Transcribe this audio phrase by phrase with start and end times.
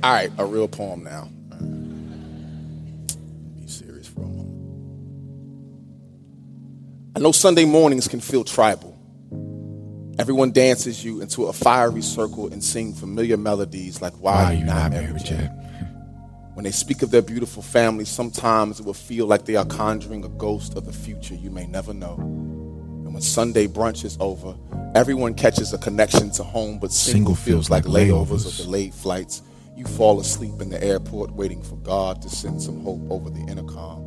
[0.00, 1.28] All right, a real poem now.
[3.56, 4.48] Be serious for a moment.
[7.16, 8.96] I know Sunday mornings can feel tribal.
[10.20, 14.64] Everyone dances you into a fiery circle and sing familiar melodies like Why, Are You
[14.64, 15.50] Not Married Yet?
[16.54, 20.24] When they speak of their beautiful family, sometimes it will feel like they are conjuring
[20.24, 22.14] a ghost of the future you may never know.
[22.14, 24.56] And when Sunday brunch is over,
[24.94, 29.42] everyone catches a connection to home, but single, single feels like layovers of delayed flights
[29.78, 33.40] you fall asleep in the airport waiting for God to send some hope over the
[33.42, 34.04] intercom.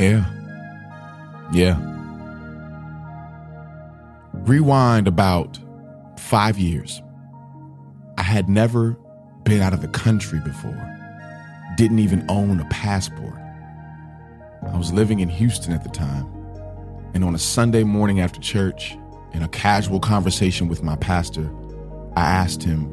[0.00, 0.24] Yeah.
[1.52, 1.78] Yeah.
[4.32, 5.58] Rewind about
[6.18, 7.02] five years.
[8.16, 8.98] I had never
[9.42, 10.98] been out of the country before,
[11.76, 13.34] didn't even own a passport.
[14.72, 16.39] I was living in Houston at the time
[17.14, 18.96] and on a Sunday morning after church,
[19.32, 21.50] in a casual conversation with my pastor,
[22.16, 22.90] I asked him,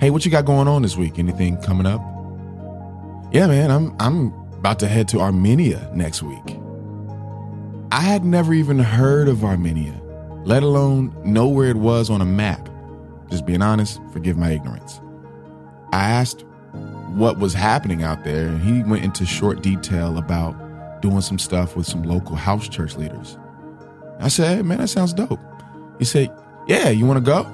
[0.00, 1.18] "Hey, what you got going on this week?
[1.18, 2.02] Anything coming up?"
[3.32, 6.58] "Yeah, man, I'm I'm about to head to Armenia next week."
[7.92, 10.00] I had never even heard of Armenia,
[10.44, 12.68] let alone know where it was on a map.
[13.30, 15.00] Just being honest, forgive my ignorance.
[15.92, 16.44] I asked
[17.14, 20.54] what was happening out there, and he went into short detail about
[21.00, 23.38] doing some stuff with some local house church leaders.
[24.18, 25.40] I said, hey, man, that sounds dope.
[25.98, 26.30] He said,
[26.66, 27.46] yeah, you want to go?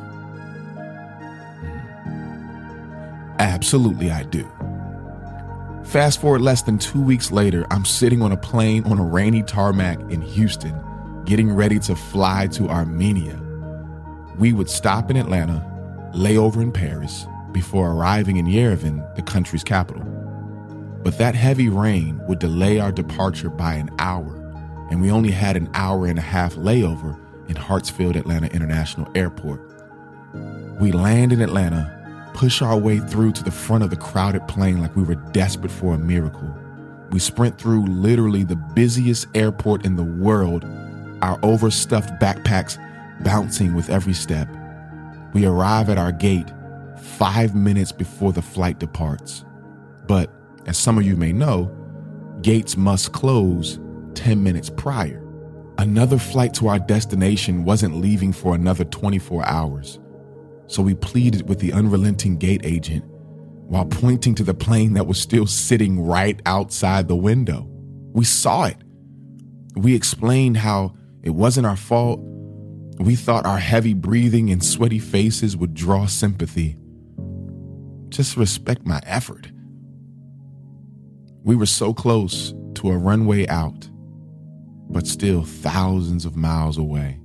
[3.39, 4.49] Absolutely, I do.
[5.85, 9.43] Fast forward less than two weeks later, I'm sitting on a plane on a rainy
[9.43, 10.75] tarmac in Houston,
[11.25, 13.41] getting ready to fly to Armenia.
[14.39, 15.65] We would stop in Atlanta,
[16.13, 20.03] lay over in Paris, before arriving in Yerevan, the country's capital.
[21.07, 24.35] But that heavy rain would delay our departure by an hour,
[24.91, 27.17] and we only had an hour and a half layover
[27.49, 29.61] in Hartsfield Atlanta International Airport.
[30.81, 34.81] We land in Atlanta, push our way through to the front of the crowded plane
[34.81, 36.53] like we were desperate for a miracle.
[37.13, 40.65] We sprint through literally the busiest airport in the world,
[41.23, 42.83] our overstuffed backpacks
[43.23, 44.49] bouncing with every step.
[45.35, 46.51] We arrive at our gate
[46.99, 49.45] five minutes before the flight departs.
[50.09, 50.31] But
[50.67, 51.73] as some of you may know,
[52.43, 53.79] gates must close
[54.15, 55.23] 10 minutes prior.
[55.79, 59.99] Another flight to our destination wasn't leaving for another 24 hours.
[60.69, 63.05] So we pleaded with the unrelenting gate agent
[63.69, 67.67] while pointing to the plane that was still sitting right outside the window.
[68.13, 68.79] We saw it.
[69.77, 72.21] We explained how it wasn't our fault.
[72.99, 76.77] We thought our heavy breathing and sweaty faces would draw sympathy.
[78.09, 79.51] Just respect my effort.
[81.47, 83.89] We were so close to a runway out,
[84.91, 87.21] but still thousands of miles away.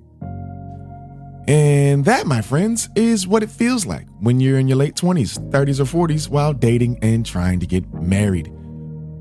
[1.48, 5.40] And that, my friends, is what it feels like when you're in your late 20s,
[5.50, 8.54] 30s, or 40s while dating and trying to get married.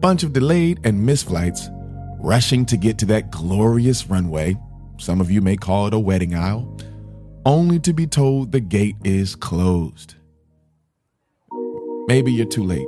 [0.02, 1.70] Bunch of delayed and missed flights,
[2.18, 4.54] rushing to get to that glorious runway.
[4.98, 6.76] Some of you may call it a wedding aisle,
[7.46, 10.16] only to be told the gate is closed.
[12.06, 12.86] Maybe you're too late.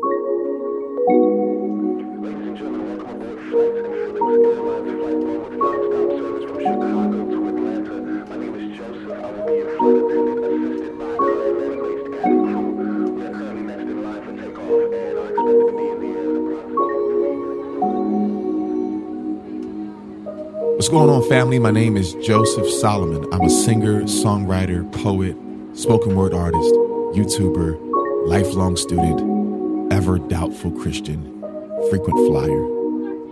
[20.93, 21.59] Going on, family?
[21.59, 23.27] My name is Joseph Solomon.
[23.33, 25.35] I'm a singer, songwriter, poet,
[25.75, 26.71] spoken word artist,
[27.15, 31.41] YouTuber, lifelong student, ever doubtful Christian,
[31.89, 32.67] frequent flyer.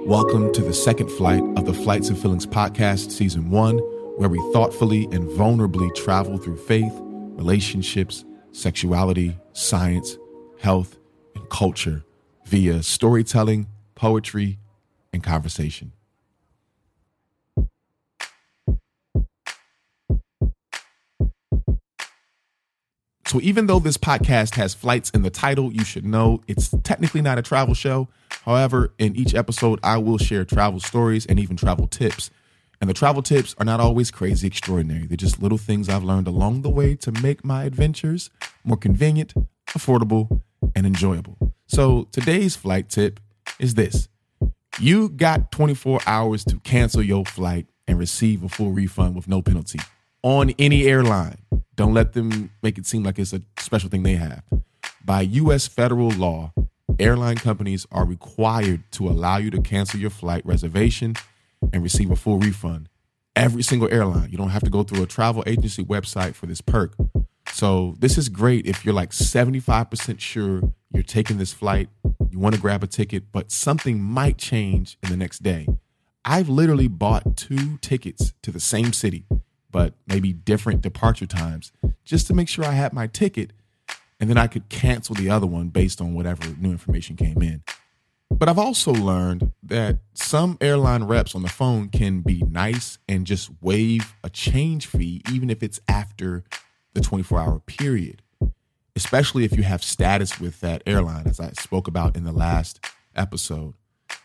[0.07, 3.77] Welcome to the second flight of the Flights and Feelings podcast, season one,
[4.17, 10.17] where we thoughtfully and vulnerably travel through faith, relationships, sexuality, science,
[10.61, 10.97] health,
[11.35, 12.07] and culture
[12.47, 14.59] via storytelling, poetry,
[15.13, 15.93] and conversation.
[23.31, 27.23] So, even though this podcast has flights in the title, you should know it's technically
[27.23, 28.09] not a travel show.
[28.45, 32.33] However, in each episode, I will share travel stories and even travel tips.
[32.81, 35.07] And the travel tips are not always crazy extraordinary.
[35.07, 38.31] They're just little things I've learned along the way to make my adventures
[38.65, 39.33] more convenient,
[39.69, 40.41] affordable,
[40.75, 41.39] and enjoyable.
[41.69, 43.21] So, today's flight tip
[43.61, 44.09] is this
[44.81, 49.41] you got 24 hours to cancel your flight and receive a full refund with no
[49.41, 49.79] penalty
[50.23, 51.39] on any airline.
[51.77, 54.43] Don't let them make it seem like it's a special thing they have.
[55.05, 56.53] By US federal law,
[56.99, 61.15] airline companies are required to allow you to cancel your flight reservation
[61.73, 62.89] and receive a full refund.
[63.37, 64.31] Every single airline.
[64.31, 66.95] You don't have to go through a travel agency website for this perk.
[67.53, 70.63] So, this is great if you're like 75% sure
[70.93, 71.89] you're taking this flight,
[72.31, 75.67] you want to grab a ticket, but something might change in the next day.
[76.25, 79.25] I've literally bought two tickets to the same city
[79.71, 81.73] but maybe different departure times
[82.05, 83.53] just to make sure I had my ticket
[84.21, 87.63] and then I could cancel the other one based on whatever new information came in.
[88.31, 93.27] But I've also learned that some airline reps on the phone can be nice and
[93.27, 96.45] just waive a change fee, even if it's after
[96.95, 98.23] the 24 hour period,
[98.95, 102.85] especially if you have status with that airline, as I spoke about in the last
[103.17, 103.75] episode.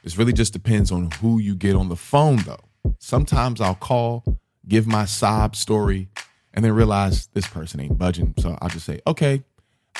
[0.03, 2.65] This really just depends on who you get on the phone, though.
[2.99, 4.23] Sometimes I'll call
[4.67, 6.09] give my sob story,
[6.53, 8.33] and then realize this person ain't budging.
[8.37, 9.43] So I'll just say, okay,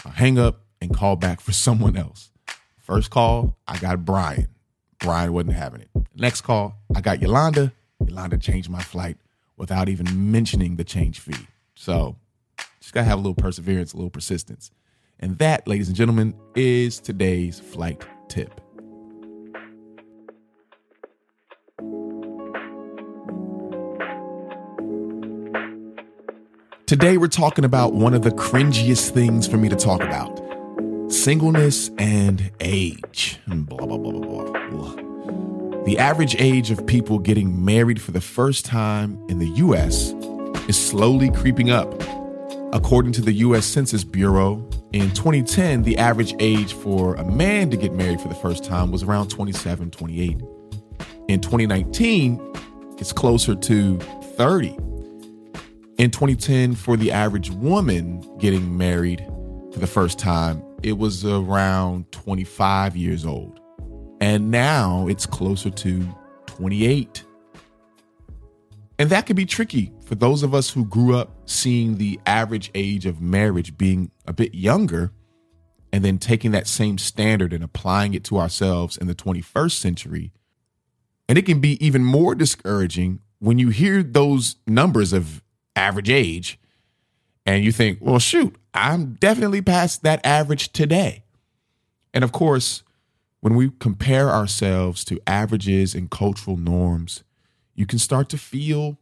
[0.06, 2.32] I'll hang up and call back for someone else.
[2.78, 4.48] First call, I got Brian.
[5.00, 5.90] Brian wasn't having it.
[6.16, 7.74] Next call, I got Yolanda.
[8.06, 9.18] Yolanda changed my flight
[9.58, 11.48] without even mentioning the change fee.
[11.76, 12.18] So
[12.80, 14.72] just gotta have a little perseverance, a little persistence.
[15.20, 18.65] And that, ladies and gentlemen, is today's flight tip.
[26.96, 30.40] Today, we're talking about one of the cringiest things for me to talk about
[31.12, 33.38] singleness and age.
[33.48, 35.84] Blah, blah, blah, blah, blah.
[35.84, 40.12] The average age of people getting married for the first time in the US
[40.70, 42.02] is slowly creeping up.
[42.72, 47.76] According to the US Census Bureau, in 2010, the average age for a man to
[47.76, 50.42] get married for the first time was around 27, 28.
[51.28, 52.40] In 2019,
[53.00, 53.98] it's closer to
[54.38, 54.78] 30.
[55.98, 59.26] In 2010, for the average woman getting married
[59.72, 63.62] for the first time, it was around 25 years old.
[64.20, 66.06] And now it's closer to
[66.48, 67.24] 28.
[69.00, 72.72] And that could be tricky for those of us who grew up seeing the average
[72.76, 75.14] age of marriage being a bit younger
[75.94, 80.34] and then taking that same standard and applying it to ourselves in the 21st century.
[81.30, 85.42] And it can be even more discouraging when you hear those numbers of
[85.76, 86.60] average age,
[87.46, 91.24] and you think, well, shoot, I'm definitely past that average today.
[92.14, 92.84] And of course,
[93.42, 97.24] when we compare ourselves to averages and cultural norms,
[97.76, 98.98] you can start to feel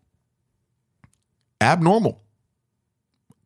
[1.62, 2.22] abnormal.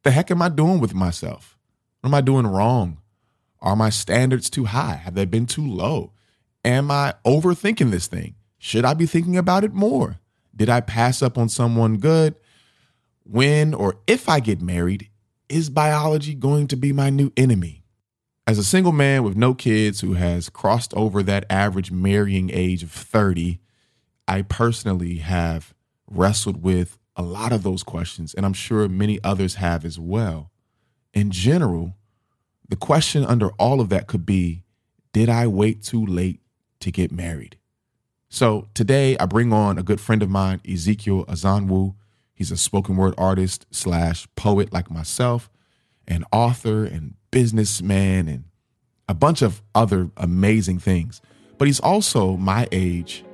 [0.03, 1.57] The heck am I doing with myself?
[2.01, 2.97] What am I doing wrong?
[3.61, 4.95] Are my standards too high?
[4.95, 6.13] Have they been too low?
[6.63, 8.35] Am I overthinking this thing?
[8.57, 10.19] Should I be thinking about it more?
[10.55, 12.35] Did I pass up on someone good?
[13.29, 15.09] When or if I get married,
[15.49, 17.83] is biology going to be my new enemy?
[18.45, 22.83] As a single man with no kids who has crossed over that average marrying age
[22.83, 23.59] of 30,
[24.29, 25.73] I personally have
[26.09, 30.51] wrestled with a lot of those questions, and I'm sure many others have as well.
[31.13, 31.95] In general,
[32.69, 34.63] the question under all of that could be
[35.11, 36.39] Did I wait too late
[36.79, 37.57] to get married?
[38.29, 41.95] So today I bring on a good friend of mine, Ezekiel Azonwu.
[42.37, 45.49] He's a spoken word artist slash poet like myself,
[46.07, 48.43] and author and businessman, and
[49.09, 51.19] a bunch of other amazing things.
[51.57, 53.25] But he's also my age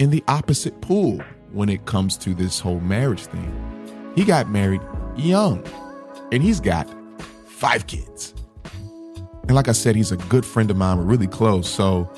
[0.00, 4.12] in the opposite pool when it comes to this whole marriage thing.
[4.16, 4.82] He got married
[5.16, 5.64] young,
[6.32, 6.92] and he's got
[7.46, 8.34] five kids.
[9.44, 10.98] And like I said, he's a good friend of mine.
[10.98, 11.68] We're really close.
[11.68, 12.10] So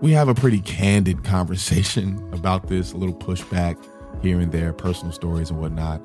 [0.00, 3.76] we have a pretty candid conversation about this, a little pushback
[4.22, 6.00] here and there, personal stories and whatnot.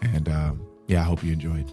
[0.00, 1.72] And um, yeah, I hope you enjoyed.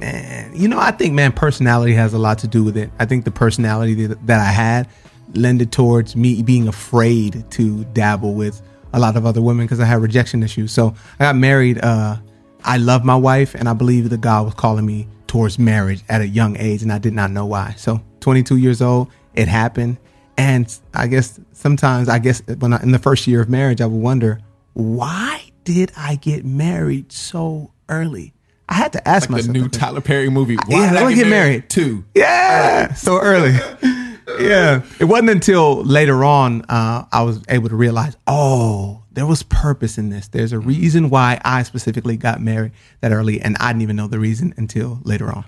[0.00, 2.90] man, you know, I think man, personality has a lot to do with it.
[2.98, 4.88] I think the personality that, that I had
[5.34, 8.60] lended towards me being afraid to dabble with
[8.92, 10.72] a lot of other women because I had rejection issues.
[10.72, 11.78] So I got married.
[11.78, 12.16] Uh,
[12.64, 16.20] I love my wife, and I believe that God was calling me towards marriage at
[16.20, 17.74] a young age, and I did not know why.
[17.76, 19.08] So 22 years old,
[19.40, 19.98] it happened,
[20.36, 23.86] and I guess sometimes I guess when I, in the first year of marriage, I
[23.86, 24.40] would wonder
[24.74, 28.32] why did I get married so early?
[28.68, 29.46] I had to ask Like myself.
[29.54, 29.68] the new.
[29.68, 30.56] Tyler Perry movie.
[30.66, 31.68] Why Yeah, did I me get married.
[31.68, 32.04] Two.
[32.14, 33.50] Yeah, so early.
[34.38, 39.42] yeah, it wasn't until later on uh, I was able to realize, oh, there was
[39.42, 40.28] purpose in this.
[40.28, 44.06] There's a reason why I specifically got married that early, and I didn't even know
[44.06, 45.44] the reason until later on.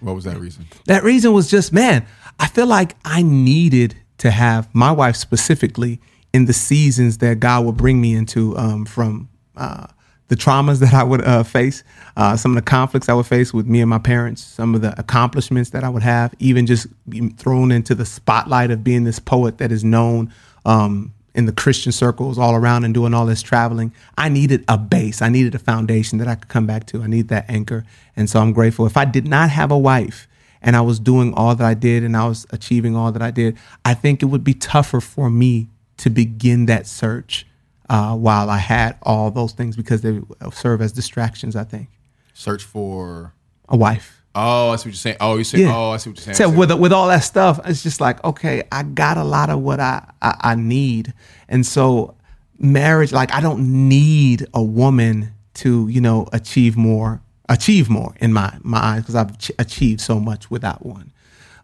[0.00, 0.66] What was that reason?
[0.84, 2.04] That reason was just, man,
[2.38, 6.00] I feel like I needed to have my wife specifically
[6.32, 9.86] in the seasons that God would bring me into um, from uh,
[10.28, 11.82] the traumas that I would uh, face,
[12.16, 14.82] uh, some of the conflicts I would face with me and my parents, some of
[14.82, 19.04] the accomplishments that I would have, even just being thrown into the spotlight of being
[19.04, 20.32] this poet that is known
[20.64, 23.92] um, in the Christian circles all around and doing all this traveling.
[24.16, 25.20] I needed a base.
[25.20, 27.02] I needed a foundation that I could come back to.
[27.02, 27.84] I need that anchor.
[28.16, 28.86] And so I'm grateful.
[28.86, 30.26] If I did not have a wife,
[30.62, 33.30] and I was doing all that I did and I was achieving all that I
[33.30, 37.46] did, I think it would be tougher for me to begin that search
[37.88, 40.20] uh, while I had all those things because they
[40.52, 41.88] serve as distractions, I think.
[42.34, 43.32] Search for.
[43.68, 44.22] A wife.
[44.38, 45.16] Oh, I see what you're saying.
[45.18, 45.60] Oh, you say.
[45.60, 45.74] Yeah.
[45.74, 46.36] Oh, I see what you're saying.
[46.36, 49.60] So with with all that stuff, it's just like okay, I got a lot of
[49.60, 51.14] what I, I I need,
[51.48, 52.14] and so
[52.58, 58.32] marriage, like I don't need a woman to you know achieve more, achieve more in
[58.32, 61.12] my my eyes because I've ch- achieved so much without one.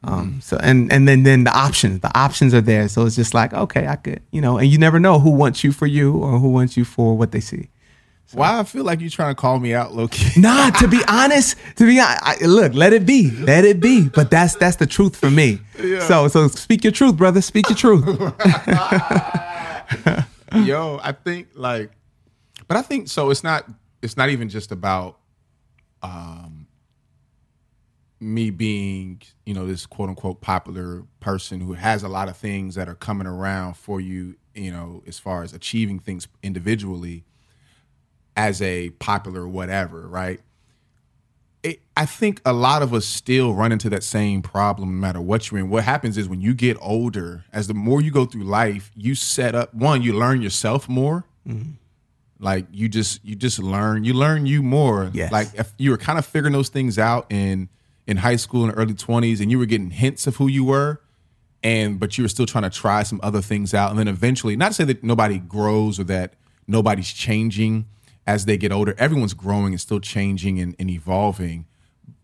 [0.04, 2.88] Um, so and and then then the options, the options are there.
[2.88, 5.62] So it's just like okay, I could you know, and you never know who wants
[5.62, 7.68] you for you or who wants you for what they see.
[8.32, 10.40] Why I feel like you're trying to call me out, low key.
[10.40, 14.08] Nah, to be honest, to be honest, I, look, let it be, let it be.
[14.08, 15.60] But that's that's the truth for me.
[16.06, 17.42] So so speak your truth, brother.
[17.42, 18.06] Speak your truth.
[20.54, 21.90] Yo, I think like,
[22.68, 23.30] but I think so.
[23.30, 23.66] It's not.
[24.00, 25.18] It's not even just about
[26.02, 26.66] um
[28.22, 32.76] me being, you know, this quote unquote popular person who has a lot of things
[32.76, 37.24] that are coming around for you, you know, as far as achieving things individually
[38.36, 40.40] as a popular whatever, right?
[41.64, 45.20] It, I think a lot of us still run into that same problem no matter
[45.20, 45.68] what you're in.
[45.68, 49.14] What happens is when you get older, as the more you go through life, you
[49.14, 51.24] set up one, you learn yourself more.
[52.42, 55.10] Like you just you just learn you learn you more.
[55.14, 55.30] Yes.
[55.30, 57.68] Like if you were kind of figuring those things out in
[58.06, 61.00] in high school and early twenties, and you were getting hints of who you were,
[61.62, 64.56] and but you were still trying to try some other things out, and then eventually,
[64.56, 66.34] not to say that nobody grows or that
[66.66, 67.86] nobody's changing
[68.26, 68.94] as they get older.
[68.98, 71.66] Everyone's growing and still changing and, and evolving,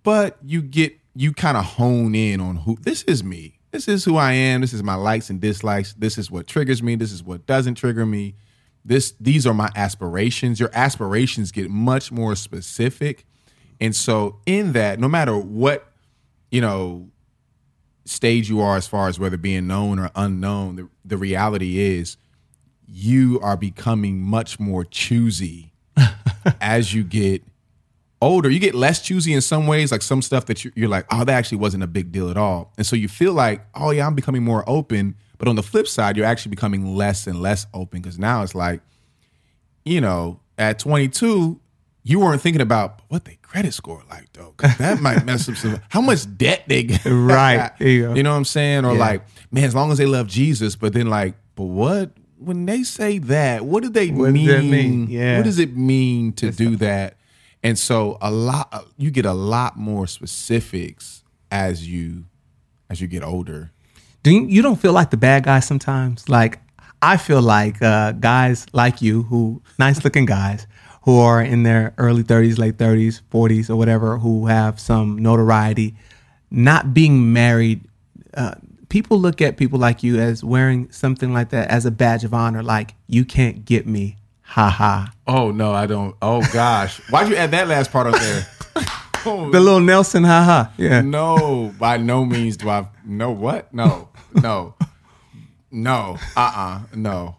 [0.03, 3.61] but you get you kind of hone in on who this is me.
[3.71, 4.63] This is who I am.
[4.63, 5.95] This is my likes and dislikes.
[5.95, 6.97] This is what triggers me.
[6.97, 8.35] This is what doesn't trigger me.
[8.85, 10.61] This these are my aspirations.
[10.61, 13.26] Your aspirations get much more specific.
[13.80, 15.92] And so in that, no matter what,
[16.50, 17.11] you know,
[18.04, 22.16] stage you are as far as whether being known or unknown, the, the reality is
[22.87, 25.73] you are becoming much more choosy
[26.61, 27.42] as you get
[28.20, 28.49] older.
[28.49, 31.25] You get less choosy in some ways, like some stuff that you're, you're like, oh,
[31.25, 32.73] that actually wasn't a big deal at all.
[32.76, 35.16] And so you feel like, oh, yeah, I'm becoming more open.
[35.38, 38.54] But on the flip side, you're actually becoming less and less open because now it's
[38.54, 38.80] like,
[39.85, 41.61] you know, at 22,
[42.02, 44.52] you weren't thinking about what they credit score like though.
[44.57, 47.04] 'cause that might mess up some how much debt they get?
[47.04, 47.71] Right.
[47.80, 48.14] You.
[48.14, 48.85] You know what I'm saying?
[48.85, 48.99] Or Yeah.
[48.99, 52.83] like, man, as long as they love Jesus, but then like, but what when they
[52.85, 54.71] say that, what do they What does mean?
[54.71, 55.07] mean?
[55.09, 55.37] Yeah.
[55.38, 57.16] What does it mean to do that?
[57.62, 62.25] And so a lot you get a lot more specifics as you
[62.90, 63.71] as you get older.
[64.28, 66.28] Do you, you don't feel like the bad guy sometimes?
[66.28, 66.58] Like
[67.00, 70.66] I feel like uh, guys like you, who nice looking guys,
[71.04, 75.94] who are in their early thirties, late thirties, forties, or whatever, who have some notoriety,
[76.50, 77.80] not being married.
[78.35, 78.54] Uh,
[78.90, 82.35] people look at people like you as wearing something like that as a badge of
[82.35, 82.62] honor.
[82.62, 85.11] Like you can't get me, ha ha.
[85.26, 86.14] Oh no, I don't.
[86.20, 88.47] Oh gosh, why'd you add that last part up there?
[89.26, 90.73] Oh, The little Nelson, ha ha.
[90.76, 91.00] Yeah.
[91.00, 93.75] no, by no means do I know what.
[93.75, 94.75] No, no,
[95.70, 96.18] no.
[96.37, 97.37] Uh uh No,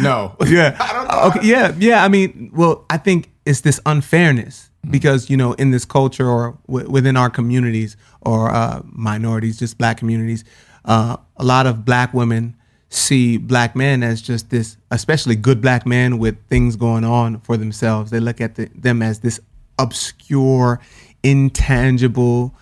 [0.00, 0.36] no.
[0.46, 0.76] yeah.
[0.80, 1.36] I don't.
[1.36, 1.48] Okay.
[1.48, 1.74] Yeah.
[1.78, 2.04] Yeah.
[2.04, 6.58] I mean, well, I think it's this unfairness because you know, in this culture or
[6.66, 10.44] w- within our communities or uh, minorities, just black communities,
[10.84, 12.56] uh, a lot of black women
[12.90, 17.56] see black men as just this, especially good black men with things going on for
[17.56, 18.10] themselves.
[18.10, 19.40] They look at the, them as this
[19.78, 20.80] obscure,
[21.22, 22.54] intangible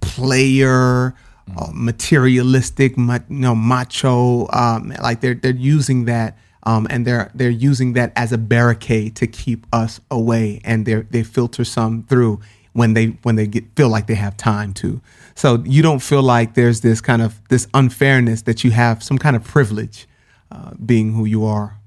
[0.00, 1.14] player,
[1.56, 4.48] uh, materialistic, ma- you know, macho.
[4.52, 9.16] Um, like they're they're using that, um, and they're they're using that as a barricade
[9.16, 12.40] to keep us away, and they they filter some through
[12.72, 15.00] when they when they get feel like they have time to.
[15.34, 19.18] So you don't feel like there's this kind of this unfairness that you have some
[19.18, 20.06] kind of privilege,
[20.50, 21.78] uh, being who you are.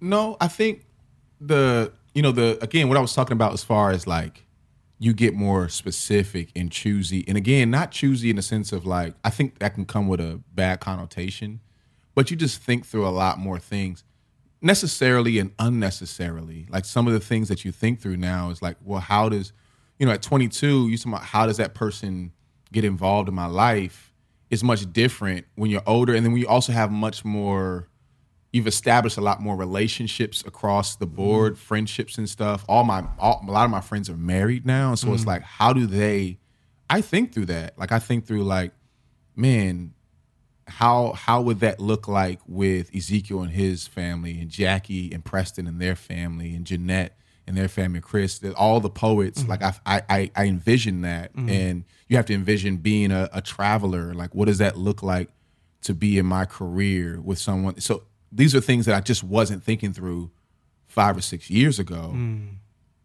[0.00, 0.84] No, I think
[1.40, 4.44] the you know the again what I was talking about as far as like
[4.98, 9.14] you get more specific and choosy, and again not choosy in the sense of like
[9.24, 11.60] I think that can come with a bad connotation,
[12.14, 14.04] but you just think through a lot more things
[14.60, 16.66] necessarily and unnecessarily.
[16.68, 19.52] Like some of the things that you think through now is like, well, how does
[19.98, 22.32] you know at 22 you talking about how does that person
[22.72, 24.12] get involved in my life
[24.50, 27.88] is much different when you're older, and then we also have much more
[28.52, 31.58] you've established a lot more relationships across the board, mm.
[31.58, 32.64] friendships and stuff.
[32.68, 35.14] All my all, a lot of my friends are married now, so mm.
[35.14, 36.38] it's like how do they
[36.90, 37.78] I think through that.
[37.78, 38.72] Like I think through like
[39.36, 39.94] man,
[40.66, 45.66] how how would that look like with Ezekiel and his family and Jackie and Preston
[45.66, 49.40] and their family and Jeanette and their family, Chris, all the poets.
[49.40, 49.50] Mm-hmm.
[49.50, 51.48] Like I, I, I envision that, mm-hmm.
[51.48, 54.12] and you have to envision being a, a, traveler.
[54.12, 55.30] Like, what does that look like
[55.82, 57.80] to be in my career with someone?
[57.80, 60.30] So these are things that I just wasn't thinking through
[60.86, 62.12] five or six years ago.
[62.14, 62.56] Mm.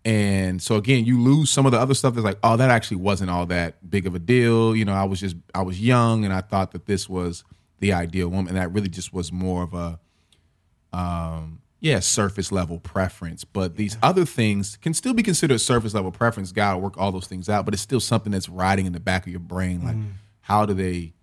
[0.06, 2.98] And so again, you lose some of the other stuff that's like, oh, that actually
[2.98, 4.75] wasn't all that big of a deal.
[4.75, 7.44] You know, I was just I was young and I thought that this was
[7.80, 8.50] the ideal woman.
[8.50, 10.00] And that really just was more of a
[10.92, 13.44] um yeah, surface level preference.
[13.44, 16.53] But these other things can still be considered surface level preference.
[16.53, 19.25] God work all those things out, but it's still something that's riding in the back
[19.25, 19.84] of your brain.
[19.84, 20.13] Like, mm.
[20.39, 21.13] how do they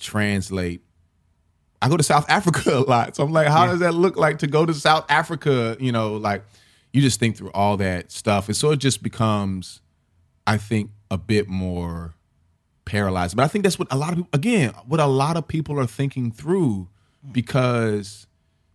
[0.00, 0.80] translate
[1.82, 3.16] I go to South Africa a lot.
[3.16, 3.70] So I'm like, how yeah.
[3.72, 5.76] does that look like to go to South Africa?
[5.80, 6.44] You know, like
[6.92, 8.46] you just think through all that stuff.
[8.46, 9.80] And so it just becomes,
[10.46, 12.14] I think, a bit more
[12.84, 13.36] paralyzed.
[13.36, 15.78] But I think that's what a lot of people, again, what a lot of people
[15.80, 16.88] are thinking through
[17.32, 18.28] because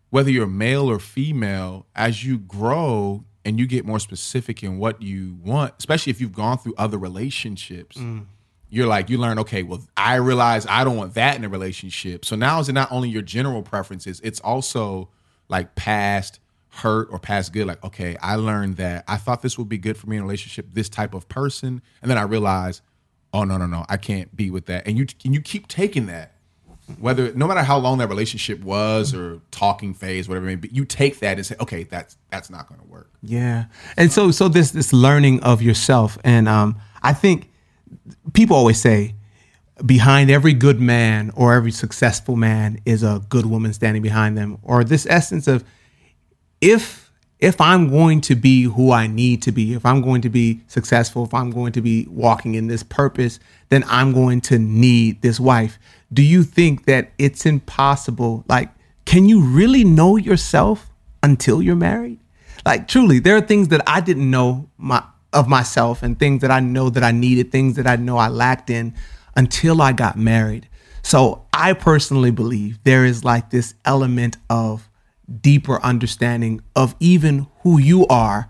[0.09, 5.01] whether you're male or female, as you grow and you get more specific in what
[5.01, 7.97] you want, especially if you've gone through other relationships.
[7.97, 8.25] Mm
[8.69, 12.25] you're like you learn okay well i realize i don't want that in a relationship.
[12.25, 15.09] So now is it not only your general preferences it's also
[15.49, 19.69] like past hurt or past good like okay i learned that i thought this would
[19.69, 22.81] be good for me in a relationship this type of person and then i realize
[23.33, 24.87] oh no no no i can't be with that.
[24.87, 26.33] And you and you keep taking that.
[26.99, 30.69] Whether no matter how long that relationship was or talking phase whatever it may be
[30.71, 33.09] you take that and say okay that's that's not going to work.
[33.21, 33.65] Yeah.
[33.97, 37.49] And so so this this learning of yourself and um i think
[38.33, 39.15] people always say
[39.85, 44.57] behind every good man or every successful man is a good woman standing behind them.
[44.63, 45.63] Or this essence of
[46.61, 50.29] if if i'm going to be who i need to be if i'm going to
[50.29, 54.57] be successful if i'm going to be walking in this purpose then i'm going to
[54.57, 55.77] need this wife.
[56.11, 58.43] Do you think that it's impossible?
[58.47, 58.71] Like
[59.05, 60.89] can you really know yourself
[61.21, 62.19] until you're married?
[62.65, 65.03] Like truly there are things that i didn't know my
[65.37, 68.27] of myself and things that I know that I needed, things that I know I
[68.27, 68.95] lacked in
[69.35, 70.67] until I got married.
[71.03, 74.89] So I personally believe there is like this element of
[75.41, 78.49] deeper understanding of even who you are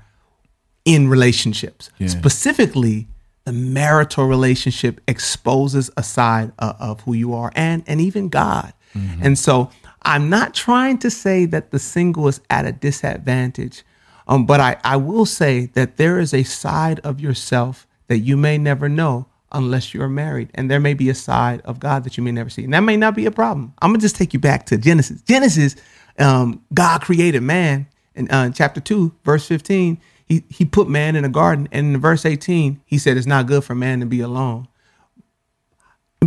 [0.85, 1.89] in relationships.
[1.97, 2.07] Yeah.
[2.07, 3.07] Specifically,
[3.43, 8.73] the marital relationship exposes a side of, of, who you are and and even God.
[8.93, 9.23] Mm-hmm.
[9.23, 9.69] And so
[10.03, 13.83] I'm not trying to say that the single is at a disadvantage,
[14.27, 18.37] um, but I, I will say that there is a side of yourself that you
[18.37, 20.49] may never know unless you're married.
[20.53, 22.63] And there may be a side of God that you may never see.
[22.63, 23.73] And that may not be a problem.
[23.81, 25.21] I'm going to just take you back to Genesis.
[25.21, 25.75] Genesis,
[26.19, 29.99] um, God created man in uh, chapter 2, verse 15.
[30.25, 31.69] He, he put man in a garden.
[31.71, 34.67] And in verse 18, he said, It's not good for man to be alone.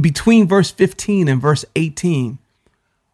[0.00, 2.38] Between verse 15 and verse 18,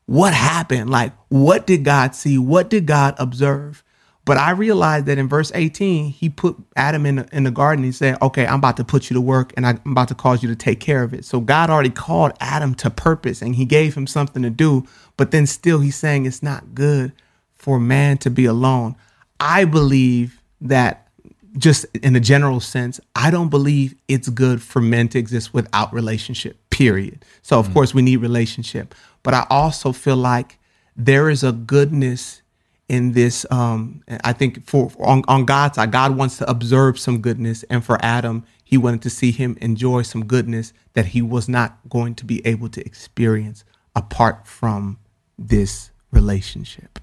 [0.05, 0.91] what happened?
[0.91, 2.39] Like, what did God see?
[2.39, 3.83] What did God observe?
[4.27, 7.85] But I realized that in verse 18, he put Adam in the, in the garden.
[7.85, 10.43] He said, Okay, I'm about to put you to work and I'm about to cause
[10.43, 11.25] you to take care of it.
[11.25, 14.85] So God already called Adam to purpose and he gave him something to do.
[15.17, 17.13] But then still, he's saying it's not good
[17.55, 18.97] for man to be alone.
[19.39, 21.09] I believe that
[21.57, 25.93] just in a general sense, I don't believe it's good for men to exist without
[25.93, 27.25] relationship, period.
[27.43, 27.75] So, of mm-hmm.
[27.75, 28.93] course, we need relationship.
[29.23, 30.59] But I also feel like
[30.97, 32.43] there is a goodness
[32.89, 37.21] in this um i think for on, on god's side god wants to observe some
[37.21, 41.49] goodness and for adam he wanted to see him enjoy some goodness that he was
[41.49, 44.99] not going to be able to experience apart from
[45.39, 46.99] this relationship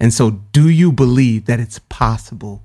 [0.00, 2.62] and so do you believe that it's possible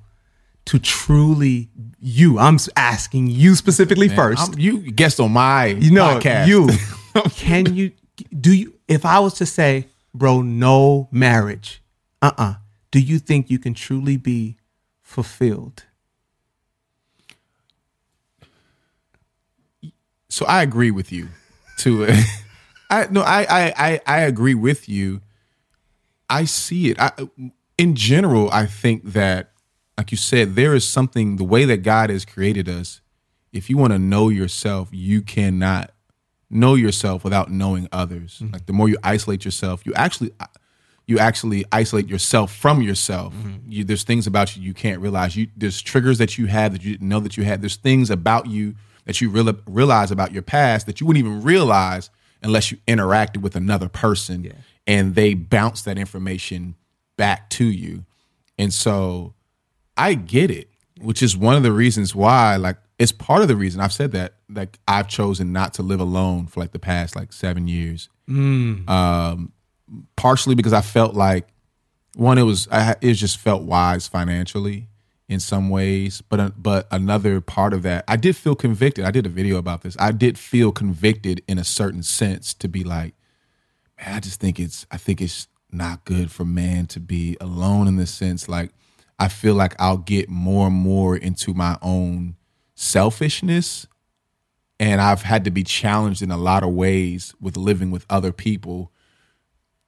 [0.66, 2.38] to truly you?
[2.38, 4.40] I'm asking you specifically Man, first.
[4.40, 6.46] I'm- you guest on my you know, podcast.
[6.46, 6.68] you
[7.30, 7.92] can you
[8.38, 8.74] do you?
[8.88, 11.79] If I was to say, bro, no marriage,
[12.22, 12.54] uh, uh
[12.90, 14.56] do you think you can truly be
[15.02, 15.84] fulfilled?
[20.30, 21.28] so I agree with you.
[21.78, 22.06] To
[22.90, 25.20] I no, I, I I I agree with you.
[26.30, 27.00] I see it.
[27.00, 27.12] I,
[27.76, 29.50] in general, I think that,
[29.98, 33.00] like you said, there is something the way that God has created us.
[33.52, 35.90] If you want to know yourself, you cannot
[36.48, 38.42] know yourself without knowing others.
[38.52, 40.30] Like the more you isolate yourself, you actually
[41.10, 43.34] you actually isolate yourself from yourself.
[43.68, 45.36] You, there's things about you you can't realize.
[45.36, 47.60] You there's triggers that you have that you didn't know that you had.
[47.60, 51.42] There's things about you that you real, realize about your past that you wouldn't even
[51.42, 52.10] realize
[52.42, 54.52] unless you interacted with another person
[54.86, 56.76] and they bounce that information
[57.16, 58.04] back to you.
[58.56, 59.34] And so
[59.96, 60.68] I get it,
[61.00, 64.12] which is one of the reasons why, like, it's part of the reason I've said
[64.12, 68.08] that, like, I've chosen not to live alone for like the past like seven years.
[68.88, 69.52] Um,
[70.16, 71.48] partially because I felt like
[72.16, 74.88] one, it was I, it just felt wise financially
[75.28, 79.04] in some ways, but uh, but another part of that, I did feel convicted.
[79.04, 79.96] I did a video about this.
[79.98, 83.14] I did feel convicted in a certain sense to be like,
[83.98, 87.86] man, I just think it's I think it's not good for man to be alone
[87.86, 88.48] in this sense.
[88.48, 88.72] Like,
[89.20, 92.34] I feel like I'll get more and more into my own
[92.74, 93.86] selfishness
[94.80, 98.32] and I've had to be challenged in a lot of ways with living with other
[98.32, 98.90] people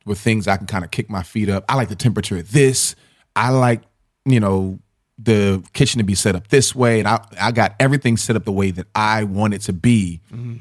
[0.04, 1.64] with things I can kind of kick my feet up.
[1.68, 2.94] I like the temperature of this.
[3.36, 3.82] I like,
[4.24, 4.78] you know,
[5.18, 6.98] the kitchen to be set up this way.
[6.98, 10.20] And I, I got everything set up the way that I want it to be.
[10.32, 10.56] Mm-hmm.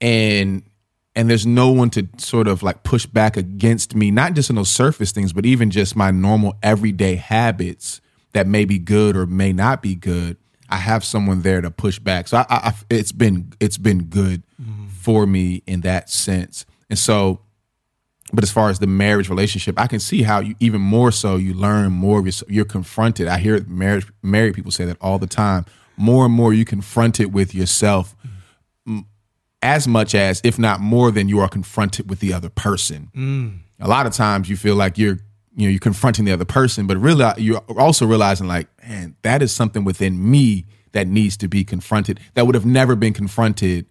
[0.00, 0.62] And
[1.16, 4.56] and there's no one to sort of like push back against me, not just in
[4.56, 8.00] those surface things, but even just my normal everyday habits
[8.32, 10.36] that may be good or may not be good.
[10.68, 12.26] I have someone there to push back.
[12.26, 14.88] So I, I, I- it's been it's been good mm-hmm.
[14.88, 16.66] for me in that sense.
[16.90, 17.40] And so
[18.32, 21.36] but as far as the marriage relationship, I can see how you even more so
[21.36, 22.18] you learn more.
[22.18, 22.50] of yourself.
[22.50, 23.28] You're confronted.
[23.28, 25.66] I hear marriage married people say that all the time.
[25.96, 28.16] More and more you confront it with yourself,
[29.62, 33.10] as much as, if not more than, you are confronted with the other person.
[33.14, 33.58] Mm.
[33.80, 35.18] A lot of times you feel like you're
[35.56, 39.42] you know you're confronting the other person, but really you're also realizing like, man, that
[39.42, 42.20] is something within me that needs to be confronted.
[42.34, 43.86] That would have never been confronted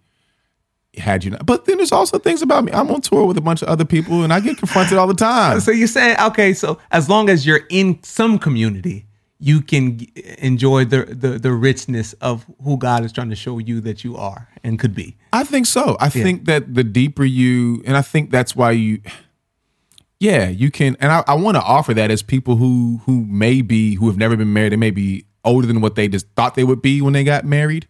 [0.98, 1.46] had you not.
[1.46, 2.72] But then there's also things about me.
[2.72, 5.14] I'm on tour with a bunch of other people, and I get confronted all the
[5.14, 5.60] time.
[5.60, 9.06] So you're saying, okay, so as long as you're in some community,
[9.40, 10.00] you can
[10.38, 14.16] enjoy the, the the richness of who God is trying to show you that you
[14.16, 15.16] are and could be.
[15.32, 15.96] I think so.
[16.00, 19.00] I think that the deeper you, and I think that's why you,
[20.20, 20.96] yeah, you can.
[21.00, 24.16] And I, I want to offer that as people who who may be who have
[24.16, 27.02] never been married, they may be older than what they just thought they would be
[27.02, 27.86] when they got married,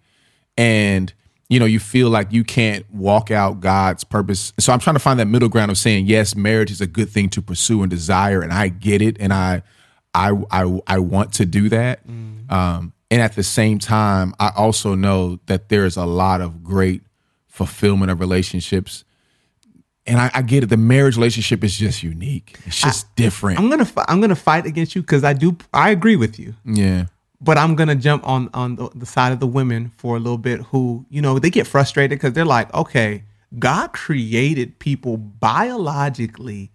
[0.57, 1.13] and
[1.49, 4.53] you know you feel like you can't walk out God's purpose.
[4.59, 7.11] So I'm trying to find that middle ground of saying yes, marriage is a good
[7.11, 9.63] thing to pursue and desire, and I get it, and I
[10.15, 12.01] I I I want to do that.
[12.49, 17.03] Um, and at the same time, I also know that there's a lot of great
[17.47, 19.05] fulfillment of relationships.
[20.07, 20.67] And I, I get it.
[20.67, 22.59] The marriage relationship is just unique.
[22.67, 23.59] It's just different.
[23.59, 27.07] I'm gonna I'm gonna fight against you because I do I agree with you, yeah.
[27.45, 30.39] But I'm gonna jump on on the, the side of the women for a little
[30.39, 33.25] bit who you know they get frustrated because they're like, okay,
[33.59, 36.73] God created people biologically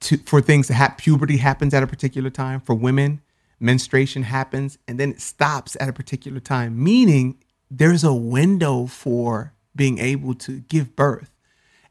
[0.00, 0.96] to for things to happen.
[0.98, 3.20] Puberty happens at a particular time for women.
[3.58, 7.38] Menstruation happens and then it stops at a particular time, meaning
[7.70, 11.30] there's a window for being able to give birth.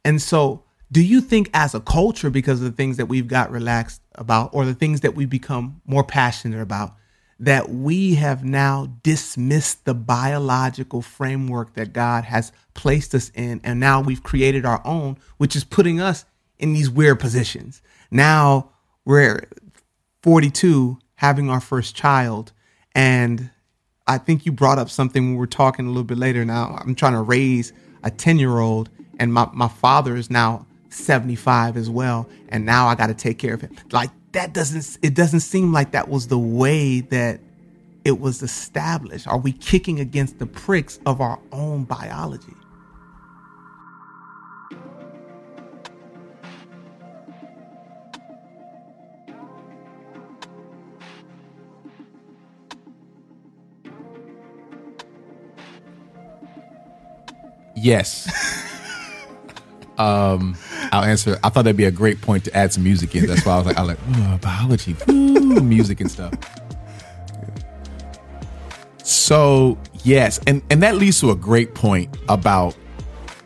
[0.04, 3.51] And so, do you think as a culture, because of the things that we've got
[3.51, 6.95] relaxed about, or the things that we become more passionate about,
[7.39, 13.80] that we have now dismissed the biological framework that God has placed us in, and
[13.80, 16.26] now we've created our own, which is putting us
[16.60, 17.82] in these weird positions?
[18.10, 18.71] Now
[19.04, 19.48] we're
[20.24, 22.52] 42, having our first child,
[22.93, 23.50] and
[24.08, 26.45] I think you brought up something when we were talking a little bit later.
[26.45, 30.65] Now I'm trying to raise a 10 year old, and my, my father is now
[30.89, 32.30] 75 as well.
[32.50, 33.76] And now I got to take care of him.
[33.91, 37.39] Like that doesn't, it doesn't seem like that was the way that
[38.04, 39.28] it was established.
[39.28, 42.54] Are we kicking against the pricks of our own biology?
[57.74, 58.71] Yes.
[59.97, 60.55] um,
[60.91, 61.38] I'll answer.
[61.43, 63.27] I thought that'd be a great point to add some music in.
[63.27, 66.34] That's why I was like, I like oh, biology, ooh, music and stuff.
[69.03, 72.75] So yes, and and that leads to a great point about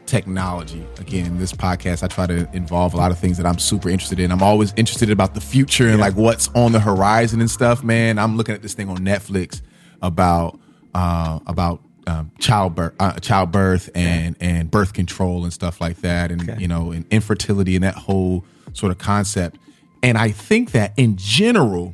[0.05, 0.85] technology.
[0.99, 3.89] Again, in this podcast, I try to involve a lot of things that I'm super
[3.89, 4.31] interested in.
[4.31, 7.83] I'm always interested about the future and like what's on the horizon and stuff.
[7.83, 9.61] Man, I'm looking at this thing on Netflix
[10.01, 10.59] about
[10.95, 16.41] uh, about um, childbirth, uh, childbirth and and birth control and stuff like that, and
[16.49, 16.59] Okay.
[16.61, 18.43] you know, and infertility and that whole
[18.73, 19.57] sort of concept.
[20.01, 21.93] And I think that in general,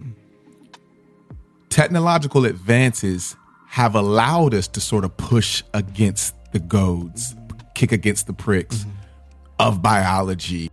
[1.70, 3.36] technological advances
[3.68, 7.36] have allowed us to sort of push against the goads,
[7.74, 8.86] kick against the pricks
[9.60, 10.72] of biology.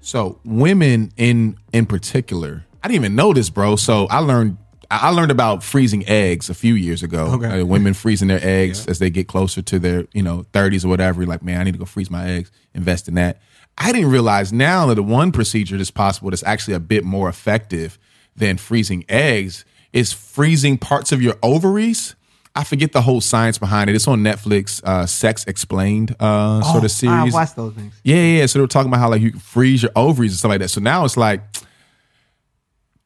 [0.00, 3.76] So women in in particular, I didn't even know this, bro.
[3.76, 4.56] So I learned
[5.00, 7.26] I learned about freezing eggs a few years ago.
[7.34, 7.60] Okay.
[7.60, 10.88] Uh, women freezing their eggs as they get closer to their, you know, 30s or
[10.88, 11.24] whatever.
[11.26, 13.40] Like, man, I need to go freeze my eggs, invest in that.
[13.78, 17.28] I didn't realize now that the one procedure that's possible that's actually a bit more
[17.28, 17.98] effective
[18.36, 22.14] than freezing eggs is freezing parts of your ovaries.
[22.54, 23.96] I forget the whole science behind it.
[23.96, 27.34] It's on Netflix, uh, Sex Explained uh, sort Oh, of series.
[27.34, 27.94] I watched those things.
[28.04, 28.38] Yeah, yeah.
[28.40, 28.46] yeah.
[28.46, 30.60] So they were talking about how like you can freeze your ovaries and stuff like
[30.60, 30.68] that.
[30.68, 31.40] So now it's like,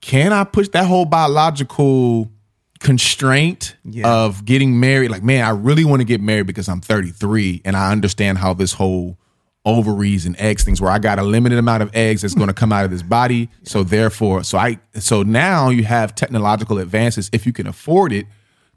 [0.07, 2.31] can I push that whole biological
[2.79, 4.09] constraint Yeah.
[4.09, 5.11] of getting married?
[5.11, 8.55] Like, man, I really want to get married because I'm 33 and I understand how
[8.55, 9.19] this whole
[9.65, 12.55] ovaries and eggs things where I got a limited amount of eggs that's going to
[12.55, 13.51] come out of this body.
[13.65, 18.27] So therefore, so I so now you have technological advances if you can afford it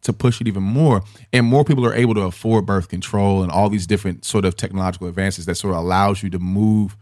[0.01, 1.03] to push it even more.
[1.31, 4.55] And more people are able to afford birth control and all these different sort of
[4.55, 6.97] technological advances that sort of allows you to move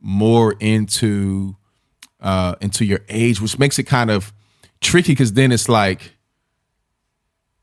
[0.00, 1.54] more into
[2.20, 4.32] uh into your age, which makes it kind of
[4.80, 6.12] tricky because then it's like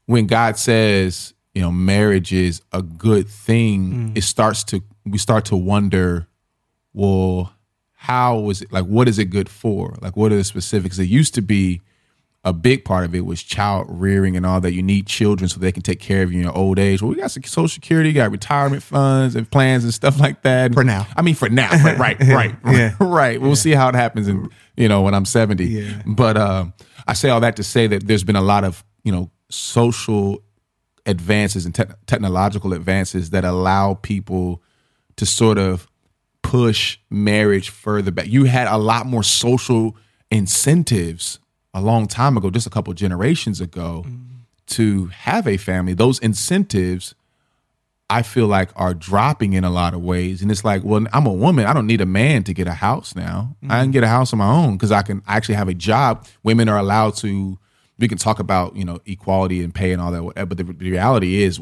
[0.06, 5.46] when God says, you know, marriage is a good thing, it starts to we start
[5.46, 6.28] to wonder,
[6.94, 7.54] well,
[7.94, 9.96] how is it like what is it good for?
[10.02, 11.00] Like what are the specifics?
[11.00, 11.82] It used to be
[12.46, 14.72] a big part of it was child rearing and all that.
[14.72, 17.02] You need children so they can take care of you in your old age.
[17.02, 20.76] Well, we got some social security, got retirement funds and plans and stuff like that.
[20.76, 21.08] For now.
[21.18, 22.94] I mean, for now, right, right, right, Yeah.
[23.00, 23.42] right.
[23.42, 25.66] We'll see how it happens, in you know, when I'm 70.
[25.66, 26.02] Yeah.
[26.06, 26.74] But um,
[27.08, 30.44] I say all that to say that there's been a lot of you know social
[31.08, 34.62] advances and te- technological advances that allow people
[35.16, 35.88] to sort of
[36.44, 38.28] push marriage further back.
[38.28, 39.98] You had a lot more social
[40.30, 41.40] incentives
[41.76, 44.06] a long time ago, just a couple generations ago,
[44.68, 45.94] to have a family.
[45.94, 47.14] Those incentives,
[48.10, 50.42] I feel like, are dropping in a lot of ways.
[50.42, 51.66] And it's like, well, I'm a woman.
[51.66, 53.58] I don't need a man to get a house now.
[53.64, 53.92] I can mm-hmm.
[53.92, 56.26] get a house on my own because I can actually have a job.
[56.44, 57.60] Women are allowed to.
[58.00, 60.64] We can talk about you know equality and pay and all that, whatever, but the,
[60.64, 61.60] the reality is,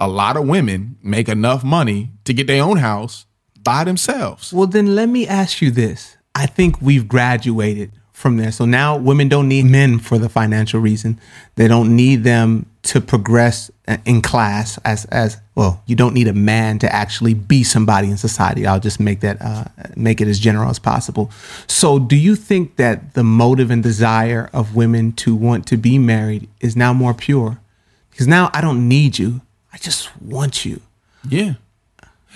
[0.00, 3.26] a lot of women make enough money to get their own house
[3.62, 4.52] by themselves.
[4.52, 6.16] Well, then let me ask you this.
[6.34, 8.52] I think we've graduated from there.
[8.52, 11.20] So now women don't need men for the financial reason.
[11.56, 13.70] They don't need them to progress
[14.06, 15.82] in class as as well.
[15.86, 18.66] You don't need a man to actually be somebody in society.
[18.66, 19.64] I'll just make that uh,
[19.96, 21.30] make it as general as possible.
[21.66, 25.98] So, do you think that the motive and desire of women to want to be
[25.98, 27.58] married is now more pure?
[28.10, 29.42] Because now I don't need you.
[29.72, 30.80] I just want you.
[31.28, 31.54] Yeah.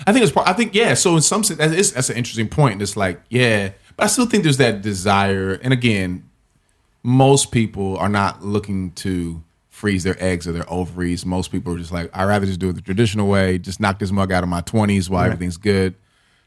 [0.05, 0.37] I think it's.
[0.37, 0.93] I think yeah.
[0.93, 2.81] So in some sense, that is, that's an interesting point.
[2.81, 5.53] It's like yeah, but I still think there's that desire.
[5.53, 6.29] And again,
[7.03, 11.25] most people are not looking to freeze their eggs or their ovaries.
[11.25, 13.57] Most people are just like, I'd rather just do it the traditional way.
[13.57, 15.95] Just knock this mug out of my twenties while everything's good.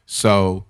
[0.05, 0.65] So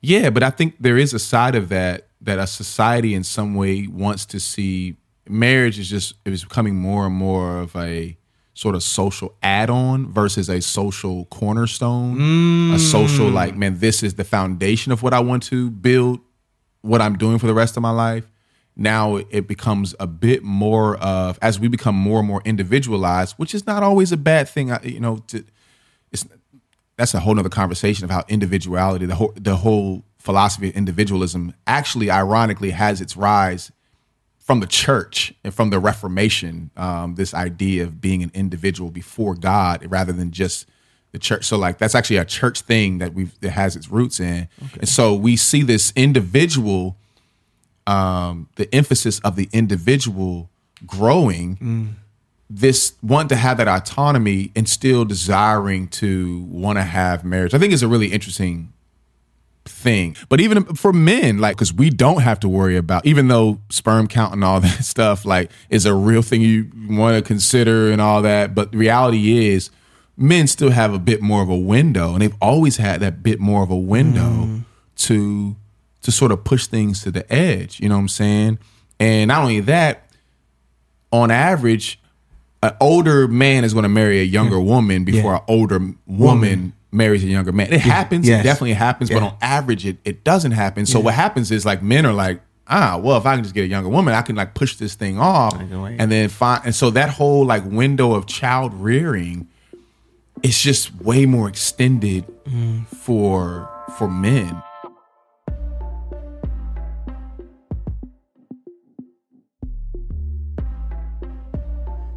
[0.00, 3.54] yeah, but I think there is a side of that that a society in some
[3.54, 4.96] way wants to see
[5.28, 8.16] marriage is just it is becoming more and more of a
[8.54, 12.14] sort of social add-on versus a social cornerstone.
[12.14, 12.78] A mm.
[12.78, 16.20] social like, man, this is the foundation of what I want to build,
[16.86, 18.30] what I'm doing for the rest of my life.
[18.76, 23.54] Now it becomes a bit more of as we become more and more individualized, which
[23.54, 24.70] is not always a bad thing.
[24.82, 25.44] You know, to,
[26.12, 26.26] it's
[26.96, 31.54] that's a whole nother conversation of how individuality, the whole the whole philosophy of individualism,
[31.66, 33.72] actually, ironically, has its rise
[34.38, 36.70] from the church and from the Reformation.
[36.76, 40.66] Um, this idea of being an individual before God rather than just
[41.16, 41.44] the church.
[41.44, 44.48] So, like, that's actually a church thing that we've that has its roots in,
[44.78, 46.96] and so we see this individual,
[47.86, 50.50] um, the emphasis of the individual
[50.86, 51.96] growing
[52.48, 57.54] this want to have that autonomy and still desiring to want to have marriage.
[57.54, 58.72] I think is a really interesting
[59.64, 60.16] thing.
[60.28, 64.06] But even for men, like, because we don't have to worry about, even though sperm
[64.06, 68.00] count and all that stuff, like, is a real thing you want to consider and
[68.00, 68.54] all that.
[68.54, 69.70] But the reality is,
[70.16, 73.38] men still have a bit more of a window, and they've always had that bit
[73.40, 74.62] more of a window
[74.96, 75.56] to
[76.02, 77.80] to sort of push things to the edge.
[77.80, 78.58] You know what I'm saying?
[79.00, 80.08] And not only that,
[81.10, 81.98] on average,
[82.62, 85.38] an older man is going to marry a younger woman before Yeah.
[85.38, 87.72] an older woman, marries a younger man.
[87.72, 88.26] It happens.
[88.26, 88.40] Yes.
[88.40, 89.10] It definitely happens.
[89.10, 90.86] But on average, it, it doesn't happen.
[90.86, 93.64] So what happens is like men are like, ah, well, if I can just get
[93.64, 95.54] a younger woman, I can like push this thing off
[95.98, 96.62] and then find.
[96.64, 99.48] And so that whole like window of child rearing,
[100.42, 102.86] it's just way more extended Mm.
[102.86, 103.68] for
[103.98, 104.62] for men.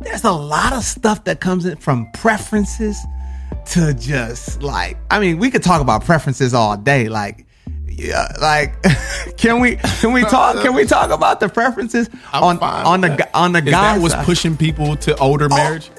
[0.01, 2.97] there's a lot of stuff that comes in from preferences
[3.65, 7.09] to just like I mean, we could talk about preferences all day.
[7.09, 7.45] Like,
[7.87, 8.75] yeah, like
[9.37, 13.09] can we can we talk can we talk about the preferences I'm on on the
[13.09, 13.29] that.
[13.33, 14.25] on the guy that side?
[14.25, 15.91] pushing people to older marriage?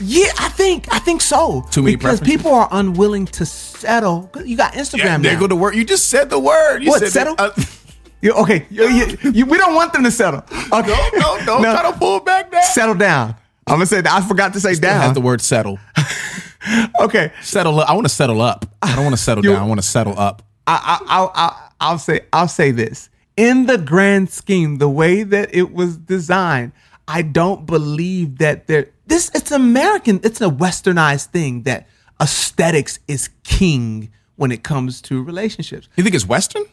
[0.00, 1.64] Yeah, I think I think so.
[1.70, 2.36] Too many because preferences?
[2.36, 4.30] people are unwilling to settle.
[4.44, 5.40] You got Instagram Yeah, now.
[5.40, 5.74] go to work.
[5.74, 6.82] You just said the word.
[6.82, 7.34] You What, said settle?
[7.36, 7.62] that- uh,
[8.20, 8.88] You- okay, you,
[9.22, 10.40] you- we don't want them to settle.
[10.50, 11.72] Okay, no, no, don't No.
[11.72, 13.36] try to pull back settle down.
[13.66, 14.02] I'm gonna say.
[14.04, 15.78] I forgot to say Still has the word settle.
[17.00, 17.88] okay, Settle up.
[17.88, 18.64] I want to settle up.
[18.82, 19.56] I don't want to settle down.
[19.56, 20.42] I want to settle up.
[20.66, 23.08] I, I, I, I, I'll say, I'll say this.
[23.36, 26.72] In the grand scheme, the way that it was designed,
[27.08, 28.90] I don't believe that there.
[29.06, 30.20] This it's American.
[30.22, 31.88] It's a westernized thing that
[32.20, 35.88] aesthetics is king when it comes to relationships.
[35.96, 36.64] You think it's Western?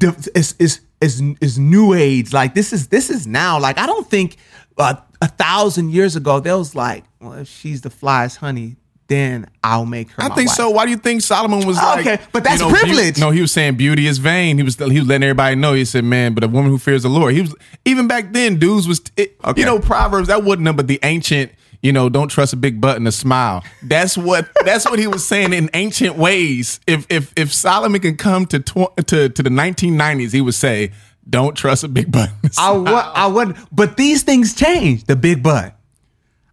[0.00, 2.32] It's is is is new age.
[2.32, 3.58] Like this is this is now.
[3.58, 4.36] Like I don't think
[4.78, 8.76] uh, a thousand years ago there was like, well, if she's the flyest honey,
[9.10, 10.22] then I'll make her.
[10.22, 10.56] I think wife.
[10.56, 10.70] so.
[10.70, 12.06] Why do you think Solomon was like?
[12.06, 13.16] Okay, but that's you know, privilege.
[13.16, 14.56] beau- no, he was saying beauty is vain.
[14.56, 15.74] He was he was letting everybody know.
[15.74, 18.58] He said, "Man, but a woman who fears the Lord." He was even back then.
[18.58, 19.60] Dudes was it, Okay.
[19.60, 21.52] you know Proverbs that wasn't nothing but the ancient.
[21.82, 23.64] You know, don't trust a big butt and a smile.
[23.82, 26.78] That's what that's what he was saying in ancient ways.
[26.86, 30.92] If if if Solomon can come to tw- to to the 1990s, he would say,
[31.28, 33.56] "Don't trust a big butt." a I smile." wa- I wouldn't.
[33.74, 35.04] But these things change.
[35.04, 35.74] The big butt.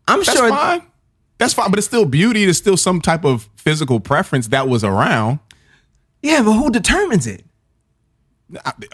[0.08, 0.48] I'm That's sure.
[0.50, 0.82] fine.
[1.38, 2.46] That's fine, but it's still beauty.
[2.46, 5.40] There's still some type of physical preference that was around.
[6.24, 7.44] Yeah, but who determines it?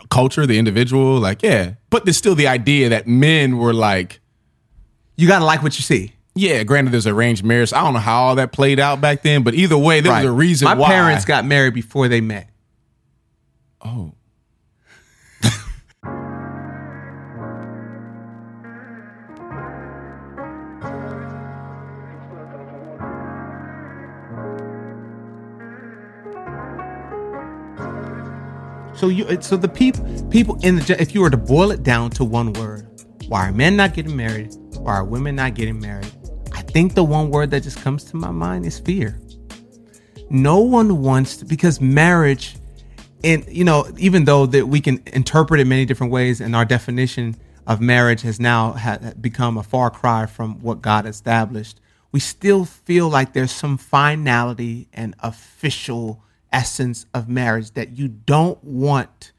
[0.10, 1.74] Culture, the individual, like yeah.
[1.90, 4.20] But there's still the idea that men were like,
[5.16, 6.14] You gotta like what you see.
[6.36, 6.64] yeah.
[6.64, 7.72] Granted, there's arranged marriage.
[7.72, 10.26] I don't know how all that played out back then, but either way, there was
[10.26, 10.88] a reason My why.
[10.90, 12.50] parents got married before they met.
[13.82, 14.14] oh.
[29.04, 32.10] So you, so the people, people in the, if you were to boil it down
[32.12, 32.88] to one word,
[33.28, 34.56] why are men not getting married?
[34.78, 36.10] Why are women not getting married?
[36.54, 39.20] I think the one word that just comes to my mind is fear.
[40.30, 42.56] No one wants to, because marriage,
[43.26, 46.64] and you know, even though that we can interpret it many different ways, and our
[46.64, 47.36] definition
[47.68, 51.82] of marriage has now ha- become a far cry from what God established,
[52.14, 56.23] we still feel like there's some finality and official
[56.54, 59.32] essence of marriage that you don't want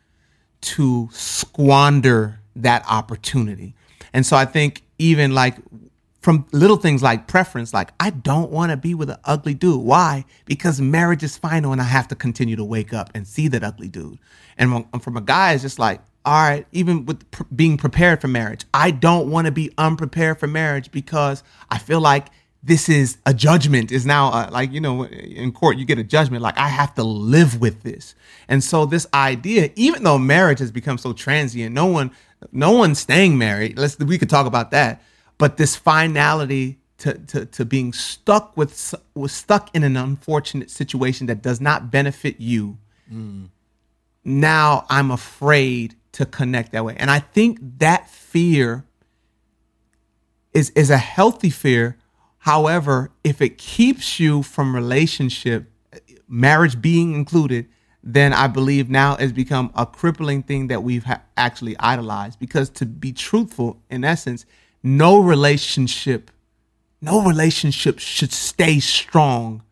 [0.60, 3.74] to squander that opportunity.
[4.12, 5.56] And so I think even like
[6.20, 9.82] from little things like preference, like I don't want to be with an ugly dude.
[9.82, 10.24] Why?
[10.46, 13.62] Because marriage is final and I have to continue to wake up and see that
[13.62, 14.18] ugly dude.
[14.56, 18.28] And from- a guy, it's just like, all right, even with pr- being prepared for
[18.28, 22.28] marriage, I don't want to be unprepared for marriage because I feel like
[22.64, 26.04] this is a judgment is now uh, like you know in court you get a
[26.04, 28.14] judgment like i have to live with this.
[28.48, 32.10] And so this idea even though marriage has become so transient no one
[32.52, 33.78] no one's staying married.
[33.78, 35.02] Let's we could talk about that.
[35.36, 41.26] But this finality to, to, to being stuck with was stuck in an unfortunate situation
[41.26, 42.78] that does not benefit you
[44.24, 46.96] now i'm afraid to connect that way.
[46.98, 48.84] And i think that fear
[50.54, 51.98] is is a healthy fear.
[52.44, 55.72] However, if it keeps you from relationship,
[56.28, 57.70] marriage being included,
[58.02, 62.38] then I believe now it's become a crippling thing that we've ha- actually idolized.
[62.38, 64.44] Because to be truthful, in essence,
[64.82, 66.30] no relationship,
[67.00, 69.62] no relationship should stay strong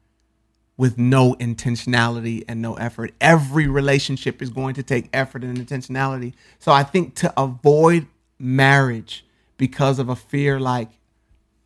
[0.79, 3.13] with no intentionality and no effort.
[3.21, 6.33] Every relationship is going to take effort and intentionality.
[6.59, 8.07] So I think to avoid
[8.39, 9.27] marriage
[9.59, 10.89] because of a fear like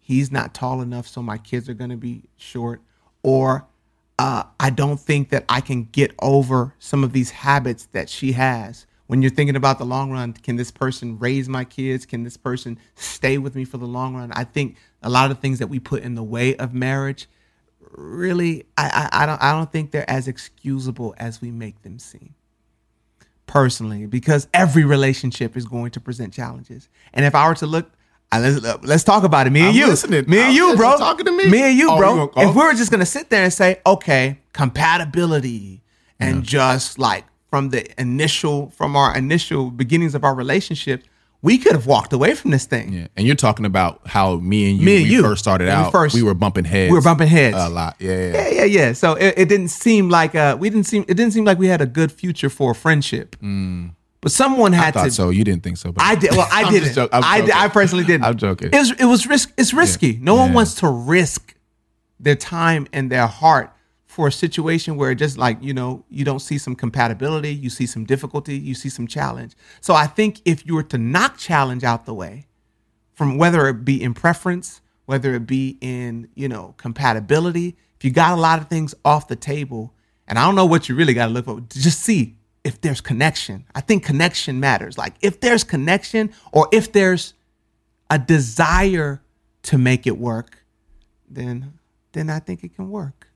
[0.06, 2.80] he's not tall enough, so my kids are going to be short,
[3.24, 3.66] or
[4.20, 8.32] uh, I don't think that I can get over some of these habits that she
[8.32, 8.86] has.
[9.08, 12.06] When you're thinking about the long run, can this person raise my kids?
[12.06, 14.30] Can this person stay with me for the long run?
[14.32, 17.28] I think a lot of things that we put in the way of marriage
[17.92, 21.98] really I, I, I don't I don't think they're as excusable as we make them
[21.98, 22.34] seem.
[23.46, 26.88] Personally, because every relationship is going to present challenges.
[27.12, 27.92] And if I were to look
[28.32, 29.50] Uh, let's, let's talk about it.
[29.50, 29.86] Me and I'm you.
[29.86, 30.24] listening.
[30.28, 30.96] Me and I'm you, bro.
[30.98, 31.48] Talking to me.
[31.48, 32.16] Me and you, Oh, bro.
[32.16, 32.50] gonna- oh.
[32.50, 35.82] if we were just gonna sit there and say, okay, compatibility,
[36.18, 41.02] and just like from the initial, from our initial beginnings of our relationship,
[41.42, 42.92] we could have walked away from this thing.
[42.92, 45.22] Yeah, and you're talking about how me and you, Me and we you.
[45.22, 45.92] first started When we out.
[45.92, 46.90] first- we were bumping heads.
[46.90, 47.94] We were bumping heads a lot.
[48.00, 48.32] Yeah, yeah.
[48.32, 48.92] Yeah, yeah, yeah.
[48.94, 51.68] So it, it didn't seem like uh we didn't seem it didn't seem like we
[51.68, 53.36] had a good future for a friendship.
[54.20, 54.78] But someone Mm.
[54.78, 55.10] I had thought to.
[55.10, 55.30] so.
[55.30, 56.32] You didn't think so, but I did.
[56.32, 56.96] Well, I didn't.
[57.12, 58.24] I'm did- I personally didn't.
[58.24, 58.70] I'm joking.
[58.72, 59.52] It was it was risk.
[59.56, 60.18] It's risky.
[60.20, 61.54] No one wants to risk
[62.18, 63.72] their time and their heart
[64.06, 67.86] for a situation where just like you know you don't see some compatibility, you see
[67.86, 69.52] some difficulty, you see some challenge.
[69.82, 72.46] So I think if you were to knock challenge out the way,
[73.14, 78.10] from whether it be in preference, whether it be in you know compatibility, if you
[78.10, 79.92] got a lot of things off the table,
[80.26, 82.36] and I don't know what you really got to look for, just see
[82.66, 83.64] if there's connection.
[83.76, 84.98] I think connection matters.
[84.98, 87.32] Like if there's connection, or if there's
[88.10, 89.22] a desire
[89.62, 90.58] to make it work,
[91.28, 91.74] then
[92.12, 93.28] then I think it can work.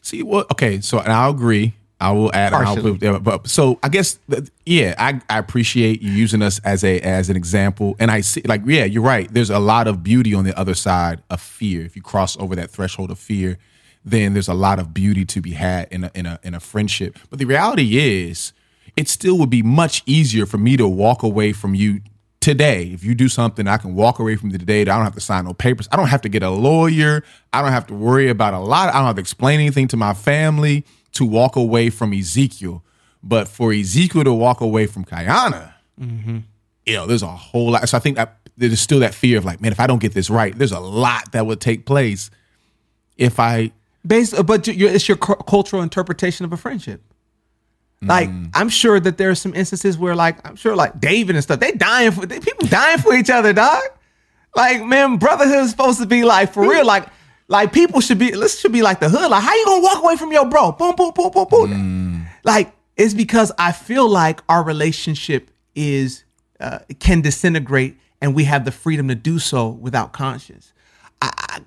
[0.00, 1.74] See, well, okay, so and I'll agree.
[2.00, 2.52] I will add.
[2.52, 4.18] I'll but so I guess,
[4.66, 8.42] yeah, I, I appreciate you using us as a as an example, and I see,
[8.44, 9.32] like, yeah, you're right.
[9.32, 11.84] There's a lot of beauty on the other side of fear.
[11.84, 13.58] If you cross over that threshold of fear,
[14.04, 16.60] then there's a lot of beauty to be had in a in a in a
[16.60, 17.16] friendship.
[17.30, 18.52] But the reality is,
[18.96, 22.00] it still would be much easier for me to walk away from you
[22.40, 22.90] today.
[22.92, 24.82] If you do something, I can walk away from you today.
[24.82, 25.88] I don't have to sign no papers.
[25.92, 27.22] I don't have to get a lawyer.
[27.52, 28.88] I don't have to worry about a lot.
[28.88, 32.82] I don't have to explain anything to my family to walk away from Ezekiel.
[33.22, 36.38] But for Ezekiel to walk away from Kayana, mm-hmm.
[36.84, 37.88] you know, there's a whole lot.
[37.88, 40.12] So I think that there's still that fear of like, man, if I don't get
[40.12, 42.30] this right, there's a lot that would take place
[43.16, 43.72] if I
[44.04, 47.02] Based, but it's your cultural interpretation of a friendship.
[48.08, 51.42] Like I'm sure that there are some instances where, like I'm sure, like David and
[51.42, 53.82] stuff, they dying for they, people dying for each other, dog.
[54.56, 57.06] Like man, brotherhood is supposed to be like for real, like
[57.48, 58.30] like people should be.
[58.30, 59.30] This should be like the hood.
[59.30, 60.72] Like how you gonna walk away from your bro?
[60.72, 62.26] Boom, boom, boom, boom, boom.
[62.44, 66.24] Like it's because I feel like our relationship is
[66.60, 70.72] uh, can disintegrate, and we have the freedom to do so without conscience.
[71.20, 71.60] I,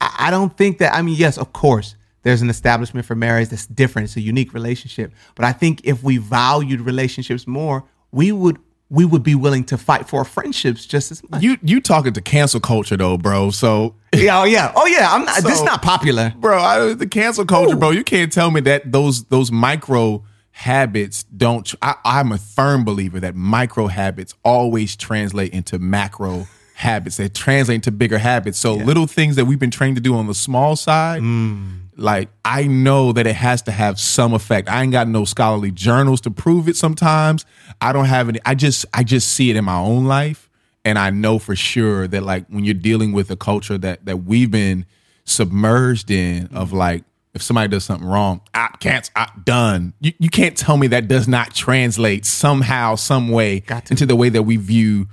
[0.00, 0.94] I don't think that.
[0.94, 4.08] I mean, yes, of course, there's an establishment for marriage that's different.
[4.08, 5.12] It's a unique relationship.
[5.34, 8.58] But I think if we valued relationships more, we would
[8.90, 11.42] we would be willing to fight for friendships just as much.
[11.42, 13.50] you you talking to cancel culture though, bro.
[13.50, 15.12] So yeah, oh yeah, oh yeah.
[15.12, 15.42] I'm not.
[15.42, 16.32] this is not popular.
[16.36, 16.58] bro.
[16.58, 17.90] I, the cancel culture, bro.
[17.90, 21.74] You can't tell me that those those micro habits don't.
[21.82, 27.16] I, I'm a firm believer that micro habits always translate into macro habits.
[27.16, 28.58] They translate into bigger habits.
[28.58, 31.22] So little things that we've been trained to do on the small side.
[31.22, 31.83] Mm.
[31.96, 34.68] Like I know that it has to have some effect.
[34.68, 36.76] I ain't got no scholarly journals to prove it.
[36.76, 37.44] Sometimes
[37.80, 38.40] I don't have any.
[38.44, 40.50] I just I just see it in my own life,
[40.84, 44.24] and I know for sure that like when you're dealing with a culture that that
[44.24, 44.86] we've been
[45.24, 46.56] submerged in mm-hmm.
[46.56, 49.92] of like if somebody does something wrong, I can't, I done.
[50.00, 54.28] You, you can't tell me that does not translate somehow, some way into the way
[54.28, 55.08] that we view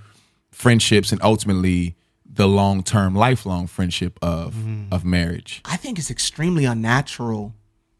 [0.51, 1.95] friendships and ultimately
[2.33, 4.93] the long term, lifelong friendship of mm-hmm.
[4.93, 5.61] of marriage.
[5.65, 7.53] I think it's extremely unnatural,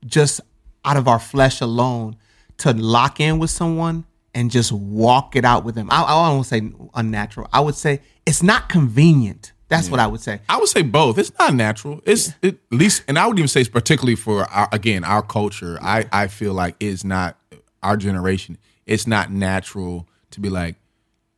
[0.06, 0.42] just
[0.86, 2.16] out of our flesh alone,
[2.58, 5.90] to lock in with someone and just walk it out with them.
[5.92, 7.50] I, I don't want to say unnatural.
[7.52, 9.52] I would say it's not convenient.
[9.68, 10.42] That's what I would say.
[10.50, 11.18] I would say both.
[11.18, 12.02] It's not natural.
[12.06, 15.22] It's it, at least, and I would even say, it's particularly for our, again our
[15.22, 15.80] culture.
[15.82, 17.38] I I feel like it's not
[17.82, 18.58] our generation.
[18.86, 20.76] It's not natural to be like,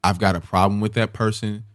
[0.03, 1.65] I've got a problem with that person,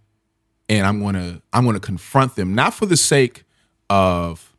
[0.69, 3.45] and I'm gonna I'm gonna confront them, not for the sake
[3.91, 4.55] of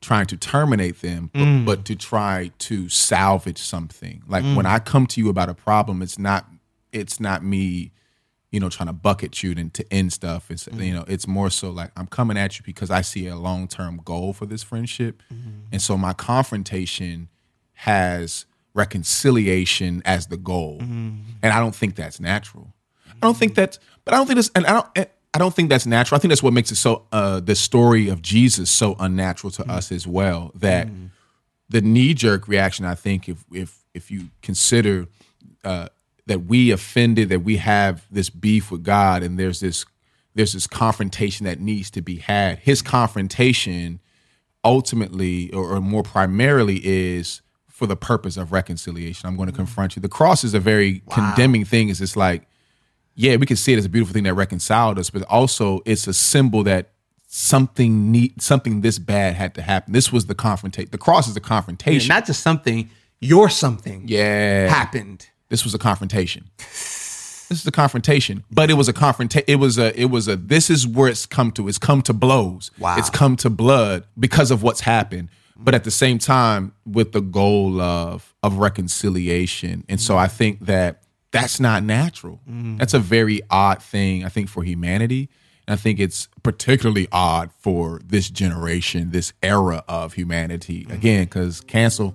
[0.00, 1.64] trying to terminate them, but, mm.
[1.64, 4.22] but to try to salvage something.
[4.28, 4.70] Like when mm.
[4.70, 6.46] I come to you about a problem, it's not
[6.92, 7.92] it's not me
[8.54, 10.48] you know, trying to bucket you and to end stuff.
[10.48, 10.86] It's mm.
[10.86, 13.66] you know, it's more so like I'm coming at you because I see a long
[13.66, 15.50] term goal for this friendship, mm-hmm.
[15.72, 17.30] and so my confrontation
[17.72, 21.16] has reconciliation as the goal, mm-hmm.
[21.42, 22.72] and I don't think that's natural.
[23.08, 25.08] I don't think that's, but I don't think that's, and I don't.
[25.34, 26.16] I don't think that's natural.
[26.16, 29.68] I think that's what makes it so uh, the story of Jesus so unnatural to
[29.70, 30.52] us as well.
[30.54, 30.88] That
[31.68, 35.06] the knee jerk reaction, I think, if if if you consider
[35.64, 35.88] uh,
[36.26, 39.84] that we offended, that we have this beef with God, and there's this
[40.34, 42.58] there's this confrontation that needs to be had.
[42.60, 44.00] His confrontation,
[44.64, 49.28] ultimately, or, or more primarily, is for the purpose of reconciliation.
[49.28, 50.02] I'm going to confront you.
[50.02, 51.88] The cross is a very condemning thing.
[51.88, 52.46] Is it's like,
[53.14, 56.06] yeah, we can see it as a beautiful thing that reconciled us, but also it's
[56.06, 56.90] a symbol that
[57.26, 59.92] something need something this bad had to happen.
[59.92, 60.90] This was the confrontation.
[60.90, 62.08] The cross is the confrontation.
[62.08, 62.90] Not just something,
[63.20, 65.28] your something yeah, happened.
[65.48, 66.50] this was a confrontation.
[67.48, 69.44] This is a confrontation, but it was a confrontation.
[69.46, 69.98] It was a.
[70.00, 70.36] It was a.
[70.36, 71.68] This is where it's come to.
[71.68, 72.70] It's come to blows.
[72.78, 72.96] Wow.
[72.98, 75.28] It's come to blood because of what's happened.
[75.56, 80.66] But at the same time, with the goal of of reconciliation, and so I think
[80.66, 81.03] that
[81.34, 82.40] that's not natural.
[82.48, 82.76] Mm-hmm.
[82.78, 84.24] That's a very odd thing.
[84.24, 85.28] I think for humanity,
[85.66, 90.84] and I think it's particularly odd for this generation, this era of humanity.
[90.84, 90.92] Mm-hmm.
[90.92, 92.14] Again, because cancel.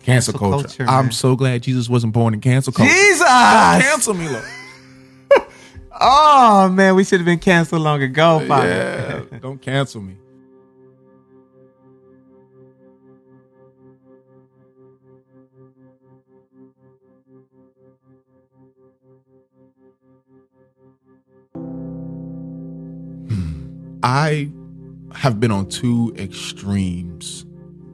[0.00, 0.84] Cancel, Cancel culture.
[0.84, 2.90] culture, I'm so glad Jesus wasn't born in cancel culture.
[2.90, 3.18] Jesus!
[3.20, 4.44] Don't cancel me, Lord.
[6.00, 8.40] Oh man, we should have been canceled long ago.
[8.46, 9.26] Father.
[9.32, 10.16] Yeah, don't cancel me.
[24.02, 24.50] I
[25.14, 27.44] have been on two extremes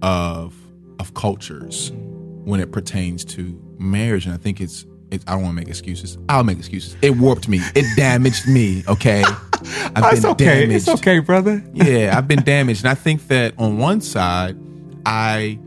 [0.03, 0.55] of
[0.99, 1.93] of cultures
[2.45, 4.87] when it pertains to marriage, and I think it's.
[5.11, 6.19] it's I don't want to make excuses.
[6.29, 6.97] I'll make excuses.
[7.03, 7.61] It warped me.
[7.75, 8.85] It damaged me.
[8.89, 9.25] Okay,
[9.97, 10.75] I've been okay.
[10.75, 11.63] It's okay, brother.
[11.73, 12.85] yeah, I've been damaged.
[12.85, 14.57] And I think that on one side,
[15.07, 15.59] I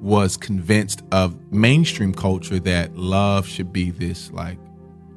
[0.00, 4.58] was convinced of mainstream culture that love should be this like,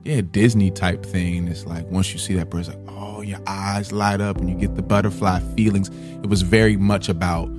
[0.10, 1.48] yeah, Disney type thing.
[1.48, 4.56] It's like once you see that person, like, oh, your eyes light up and you
[4.56, 5.90] get the butterfly feelings.
[6.24, 7.50] It was very much about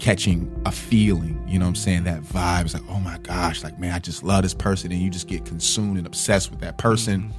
[0.00, 2.04] catching a feeling, you know what I'm saying?
[2.04, 5.00] That vibe is like, oh my gosh, like man, I just love this person, and
[5.00, 7.22] you just get consumed and obsessed with that person.
[7.22, 7.32] Mm-hmm.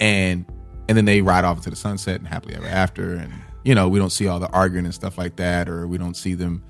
[0.00, 0.46] And
[0.88, 3.14] and then they ride off into the sunset and happily ever after.
[3.14, 3.32] And
[3.64, 6.16] you know, we don't see all the arguing and stuff like that, or we don't
[6.16, 6.62] see them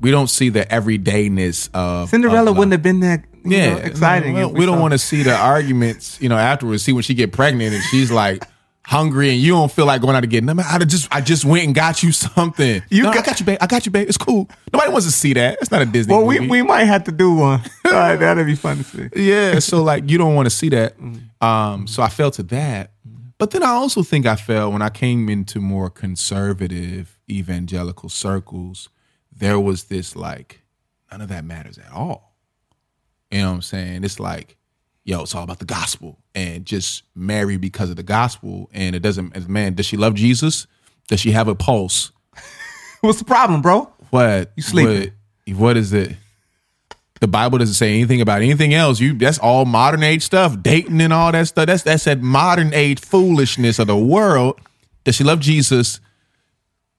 [0.00, 3.78] we don't see the everydayness of Cinderella of wouldn't have been that you yeah know,
[3.80, 4.34] exciting.
[4.34, 6.82] Well, if we, don't want to see the arguments, you know, afterwards.
[6.82, 8.44] See when she get pregnant and she's like
[8.86, 10.60] hungry and you don't feel like going out to get them.
[10.60, 12.82] I just I just went and got you something.
[12.90, 13.58] You No, I got- got you, babe.
[13.60, 14.08] I got you, babe.
[14.08, 14.48] It's cool.
[14.72, 15.58] Nobody wants to see that.
[15.60, 16.40] It's not a Disney Well, movie.
[16.40, 17.60] we, we might have to do one.
[17.84, 19.08] Right, that'd be fun to see.
[19.14, 21.20] yeah so like you don't want to see that Mm.
[21.40, 22.90] um so i fell to that
[23.38, 28.88] but then i also think i fell when i came into more conservative evangelical circles
[29.36, 30.62] there was this like
[31.10, 32.34] none of that matters at all
[33.30, 34.56] you know what i'm saying it's like
[35.04, 39.00] yo it's all about the gospel and just marry because of the gospel and it
[39.00, 40.66] doesn't man does she love jesus
[41.08, 42.12] does she have a pulse
[43.04, 43.92] What's the problem, bro?
[44.08, 45.12] what You sleeping.
[45.46, 46.16] What, what is it?
[47.20, 48.98] The Bible doesn't say anything about anything else.
[48.98, 51.66] You that's all modern age stuff, dating and all that stuff.
[51.66, 54.58] That's that's that modern age foolishness of the world.
[55.04, 56.00] Does she love Jesus?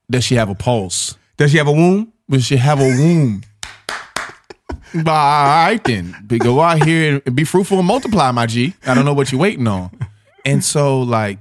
[0.09, 1.17] Does she have a pulse?
[1.37, 2.13] Does she have a womb?
[2.29, 3.43] Does she have a womb?
[4.93, 8.73] But all right then, go out here and be fruitful and multiply, my G.
[8.85, 9.91] I don't know what you're waiting on.
[10.45, 11.39] And so, like,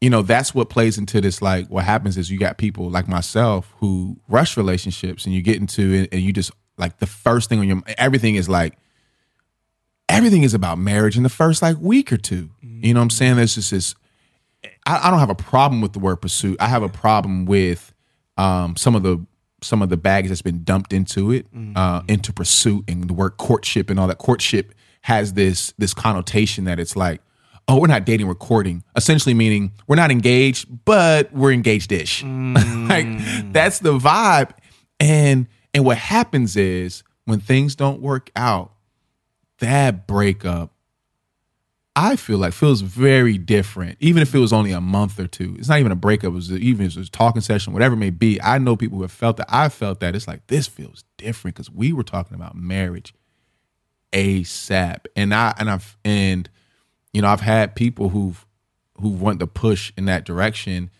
[0.00, 1.40] you know, that's what plays into this.
[1.40, 5.56] Like, what happens is you got people like myself who rush relationships, and you get
[5.56, 8.76] into it, and you just like the first thing on your everything is like
[10.08, 12.50] everything is about marriage in the first like week or two.
[12.62, 13.36] You know what I'm saying?
[13.36, 13.94] There's just this.
[14.86, 16.56] I, I don't have a problem with the word pursuit.
[16.60, 17.94] I have a problem with
[18.36, 19.24] um, some of the
[19.62, 21.46] some of the baggage that's been dumped into it,
[21.76, 24.18] uh, into pursuit and the word courtship and all that.
[24.18, 27.20] Courtship has this this connotation that it's like,
[27.68, 28.82] oh, we're not dating, we're courting.
[28.96, 32.22] Essentially meaning we're not engaged, but we're engaged-ish.
[32.24, 33.06] like
[33.52, 34.50] that's the vibe.
[34.98, 38.72] And and what happens is when things don't work out,
[39.60, 40.72] that breakup
[41.96, 45.56] I feel like feels very different, even if it was only a month or two.
[45.58, 46.28] It's not even a breakup.
[46.28, 48.40] It was even it was a talking session, whatever it may be.
[48.40, 49.48] I know people who have felt that.
[49.48, 50.14] I felt that.
[50.14, 53.12] It's like this feels different because we were talking about marriage
[54.12, 56.48] ASAP, and I and I've and
[57.12, 58.46] you know I've had people who've
[59.00, 60.90] who want to push in that direction,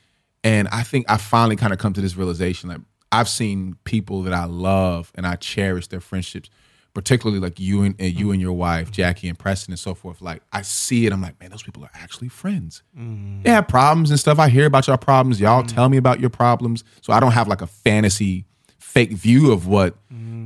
[0.42, 2.80] and I think I finally kind of come to this realization that
[3.12, 6.50] I've seen people that I love and I cherish their friendships
[6.94, 8.32] particularly like you and, and you mm.
[8.32, 10.20] and your wife, Jackie and Preston and so forth.
[10.20, 12.82] Like I see it, I'm like, man, those people are actually friends.
[12.98, 13.42] Mm.
[13.42, 14.38] They have problems and stuff.
[14.38, 15.40] I hear about your problems.
[15.40, 15.72] Y'all mm.
[15.72, 16.84] tell me about your problems.
[17.00, 18.46] So I don't have like a fantasy
[18.78, 19.96] fake view of what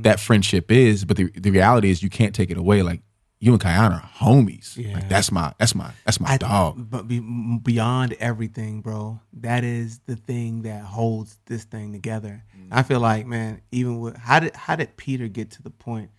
[0.01, 1.03] that friendship is.
[1.03, 2.83] But the, the reality is you can't take it away.
[2.83, 3.01] Like
[3.39, 4.77] you and Kayana are homies.
[4.93, 6.89] Like that's my that's my that's my I- dog.
[6.89, 12.43] But be, beyond everything, bro, that is the thing that holds this thing together.
[12.71, 16.09] I feel like, man, even with how did how did Peter get to the point?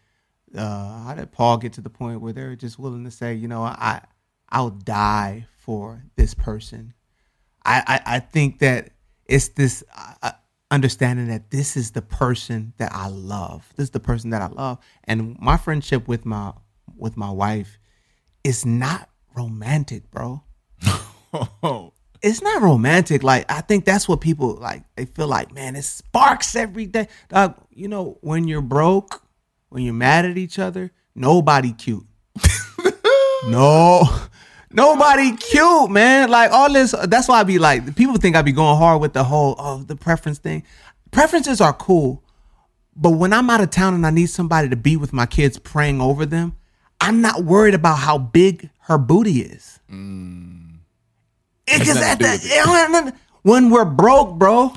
[0.56, 3.48] Uh, how did Paul get to the point where they're just willing to say, you
[3.48, 4.02] know, I
[4.48, 6.94] I'll die for this person.
[7.64, 8.90] I I, I think that
[9.26, 9.84] it's this
[10.22, 10.32] uh,
[10.70, 13.68] understanding that this is the person that I love.
[13.76, 16.52] This is the person that I love, and my friendship with my
[16.96, 17.78] with my wife
[18.44, 20.42] is not romantic, bro.
[22.22, 23.22] It's not romantic.
[23.22, 24.84] Like I think that's what people like.
[24.96, 27.08] They feel like, man, it sparks every day.
[27.28, 29.22] Dog, you know, when you're broke,
[29.68, 32.06] when you're mad at each other, nobody cute.
[33.48, 34.02] no,
[34.76, 36.28] Nobody cute, man.
[36.28, 36.94] Like all this.
[37.04, 39.82] That's why I be like, people think I be going hard with the whole oh
[39.82, 40.64] the preference thing.
[41.12, 42.22] Preferences are cool,
[42.94, 45.58] but when I'm out of town and I need somebody to be with my kids,
[45.58, 46.56] praying over them,
[47.00, 49.80] I'm not worried about how big her booty is.
[49.86, 49.94] Because
[51.94, 52.50] nothing at the, with it.
[52.52, 53.12] it don't have nothing-
[53.42, 54.68] when we're broke, bro,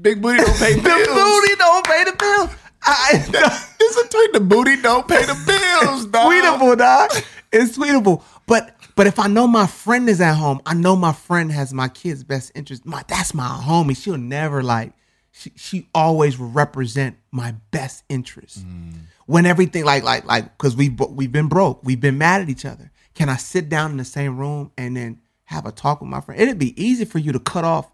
[0.00, 2.50] Big booty don't pay the booty don't pay the bill.
[2.82, 4.32] I, It's a tweet.
[4.32, 6.30] The booty don't pay the bills, dog.
[6.32, 7.10] tweetable, dog.
[7.52, 8.22] It's tweetable.
[8.46, 11.72] But but if I know my friend is at home, I know my friend has
[11.72, 12.84] my kid's best interest.
[12.84, 13.96] My that's my homie.
[13.96, 14.92] She'll never like.
[15.32, 18.66] She she always represent my best interest.
[18.66, 18.92] Mm.
[19.26, 22.64] When everything like like like because we we've been broke, we've been mad at each
[22.64, 22.90] other.
[23.14, 26.20] Can I sit down in the same room and then have a talk with my
[26.20, 26.40] friend?
[26.40, 27.90] It'd be easy for you to cut off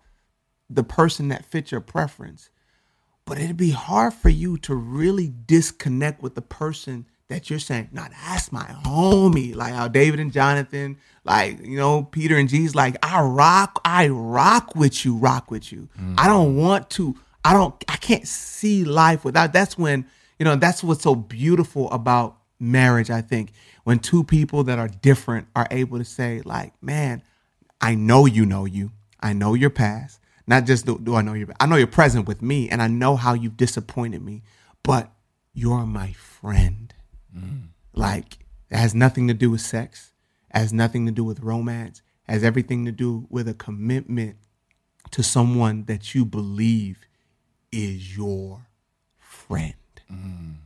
[0.68, 2.50] the person that fits your preference
[3.26, 7.88] but it'd be hard for you to really disconnect with the person that you're saying,
[7.90, 9.54] nah, that's my homie.
[9.54, 14.08] Like how David and Jonathan, like, you know, Peter and G's like, I rock, I
[14.08, 15.88] rock with you, rock with you.
[15.96, 16.26] I mm.
[16.26, 20.06] don't want to, I don't, I can't see life without that's when,
[20.38, 23.52] you know, that's what's so beautiful about marriage, I think.
[23.82, 27.22] When two people that are different are able to say, like, man,
[27.80, 28.92] I know you know you.
[29.20, 30.20] I know your past.
[30.46, 32.86] Not just do, do I know your I know you're present with me and I
[32.86, 34.42] know how you've disappointed me,
[34.82, 35.12] but
[35.52, 36.94] you're my friend.
[37.36, 37.68] Mm.
[37.94, 38.38] Like
[38.70, 40.12] it has nothing to do with sex,
[40.54, 44.36] it has nothing to do with romance, it has everything to do with a commitment
[45.10, 47.06] to someone that you believe
[47.72, 48.66] is your
[49.18, 49.74] friend.
[50.12, 50.56] Mm.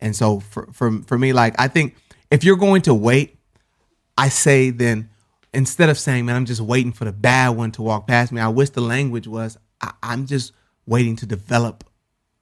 [0.00, 1.96] And so for, for for me, like I think
[2.30, 3.38] if you're going to wait,
[4.16, 5.10] I say then
[5.52, 8.40] instead of saying, man, I'm just waiting for the bad one to walk past me,
[8.40, 10.52] I wish the language was, I, I'm just
[10.86, 11.84] waiting to develop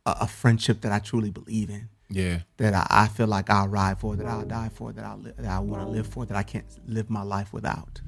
[0.05, 2.41] a, a friendship that I truly believe in, Yeah.
[2.59, 5.33] that I, I feel like I'll ride for, that I'll die for, that, I'll, li-
[5.37, 8.01] that I want to live for, that I can't live my life without.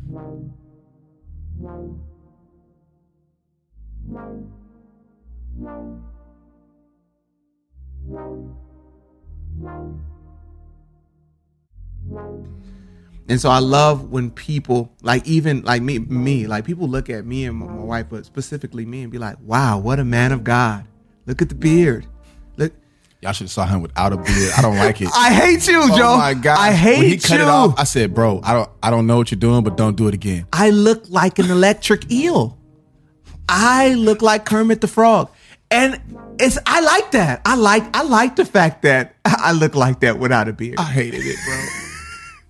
[13.29, 17.27] And so I love when people like even like me me like people look at
[17.27, 20.33] me and my, my wife but specifically me and be like, "Wow, what a man
[20.33, 20.87] of God.
[21.27, 22.07] Look at the beard.
[22.57, 22.73] Look
[23.21, 24.53] Y'all should have saw him without a beard.
[24.57, 25.11] I don't like it.
[25.15, 26.17] I hate you, oh Joe.
[26.17, 26.59] my god!
[26.59, 27.21] I hate when he you.
[27.21, 29.77] cut it off, I said, "Bro, I don't, I don't know what you're doing, but
[29.77, 32.57] don't do it again." I look like an electric eel.
[33.49, 35.31] I look like Kermit the Frog.
[35.71, 36.01] And
[36.41, 37.43] it's I like that.
[37.45, 40.79] I like I like the fact that I look like that without a beard.
[40.79, 41.88] I hated it, bro.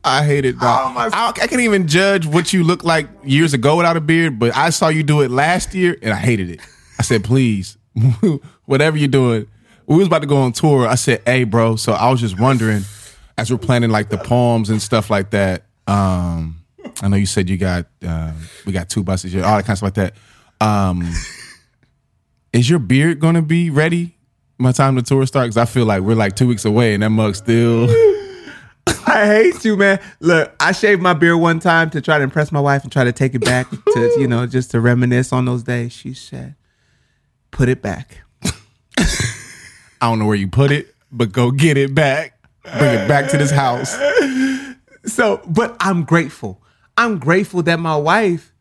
[0.04, 0.96] I hate it, dog.
[0.96, 4.56] I, I can't even judge what you look like years ago without a beard, but
[4.56, 6.60] I saw you do it last year and I hated it.
[6.98, 7.76] I said, please,
[8.64, 9.46] whatever you're doing.
[9.86, 10.86] We was about to go on tour.
[10.86, 11.76] I said, hey, bro.
[11.76, 12.84] So I was just wondering,
[13.38, 15.64] as we're planning like the poems and stuff like that.
[15.86, 16.56] Um,
[17.00, 18.32] I know you said you got uh,
[18.66, 20.14] we got two buses, all that kind of stuff like that.
[20.60, 21.08] Um,
[22.52, 24.16] is your beard gonna be ready
[24.58, 25.54] My time the tour starts?
[25.54, 27.86] Because I feel like we're like two weeks away and that mug still.
[29.08, 30.00] I hate you, man.
[30.20, 33.04] Look, I shaved my beard one time to try to impress my wife and try
[33.04, 35.92] to take it back to, you know, just to reminisce on those days.
[35.92, 36.54] She said,
[37.50, 38.18] put it back.
[38.98, 39.04] I
[40.02, 42.34] don't know where you put it, but go get it back.
[42.62, 43.96] Bring it back to this house.
[45.04, 46.62] So, but I'm grateful.
[46.98, 48.52] I'm grateful that my wife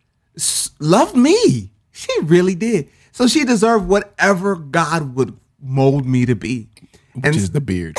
[0.80, 1.72] loved me.
[1.92, 2.90] She really did.
[3.12, 6.70] So she deserved whatever God would mold me to be.
[7.16, 7.98] Which is the beard.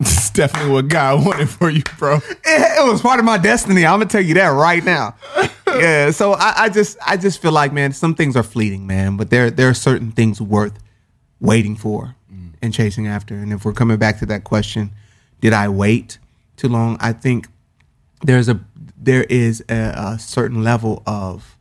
[0.00, 2.16] It's definitely what God wanted for you, bro.
[2.16, 3.84] it, it was part of my destiny.
[3.84, 5.14] I'm gonna tell you that right now.
[5.66, 6.10] yeah.
[6.10, 9.30] So I, I just I just feel like man, some things are fleeting, man, but
[9.30, 10.78] there there are certain things worth
[11.40, 12.52] waiting for mm.
[12.62, 13.34] and chasing after.
[13.34, 14.90] And if we're coming back to that question,
[15.40, 16.18] did I wait
[16.56, 16.96] too long?
[17.00, 17.48] I think
[18.22, 18.60] there's a
[18.96, 21.56] there is a, a certain level of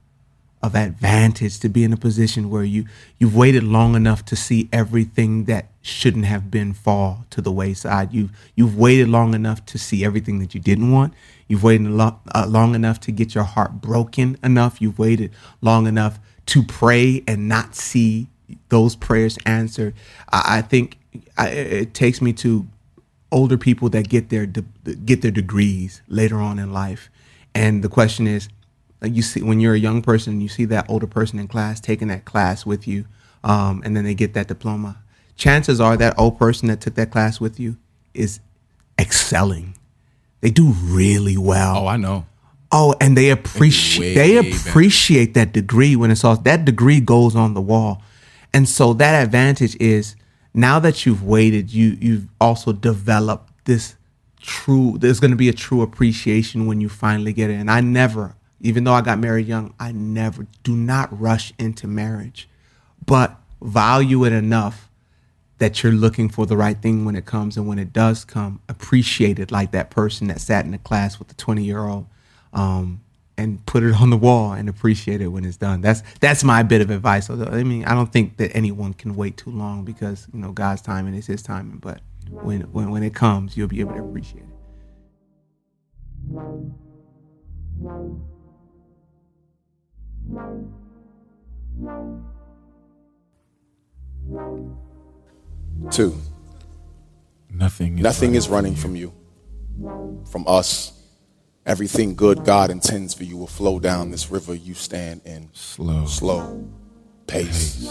[0.62, 2.86] of advantage to be in a position where you
[3.18, 8.14] you've waited long enough to see everything that shouldn't have been fall to the wayside.
[8.14, 11.14] You you've waited long enough to see everything that you didn't want.
[11.47, 14.82] You've waited lo- uh, long enough to get your heart broken enough.
[14.82, 15.32] You've waited
[15.62, 18.28] long enough to pray and not see
[18.70, 19.93] those prayers answered.
[20.32, 20.97] I, I think
[21.38, 22.68] I, it takes me to
[23.32, 27.10] older people that get their de- get their degrees later on in life,
[27.55, 28.49] and the question is,
[29.01, 31.79] like you see when you're a young person, you see that older person in class
[31.79, 33.05] taking that class with you,
[33.43, 34.97] um, and then they get that diploma.
[35.35, 37.77] Chances are that old person that took that class with you
[38.13, 38.39] is
[38.99, 39.77] excelling.
[40.41, 41.77] They do really well.
[41.77, 42.25] Oh, I know.
[42.71, 44.69] Oh, and they appreciate they better.
[44.69, 48.03] appreciate that degree when it's all that degree goes on the wall.
[48.53, 50.15] And so that advantage is
[50.53, 53.95] now that you've waited, you you've also developed this
[54.41, 57.81] true there's going to be a true appreciation when you finally get it and i
[57.81, 62.47] never even though i got married young i never do not rush into marriage.
[63.05, 64.89] But value it enough
[65.57, 67.57] that you're looking for the right thing when it comes.
[67.57, 71.20] And when it does come appreciate it like that person that sat in the class
[71.20, 72.07] with the 20 year old
[72.53, 73.01] um,
[73.38, 75.82] and put it on the wall and appreciate it when it's done.
[75.82, 77.30] That's that's my bit of advice.
[77.30, 80.82] I mean i don't think that anyone can wait too long because you know god's
[80.82, 81.78] timing is his timing.
[81.78, 84.49] But when when, when it comes you'll be able to appreciate it
[95.91, 96.15] Two,
[97.51, 97.97] Nothing.
[97.97, 98.77] Is nothing running is running you.
[98.77, 99.13] from you,
[100.32, 100.93] from us.
[101.65, 105.49] Everything good God intends for you will flow down this river you stand in.
[105.53, 106.05] Slow.
[106.05, 106.67] Slow.
[107.27, 107.86] Pace.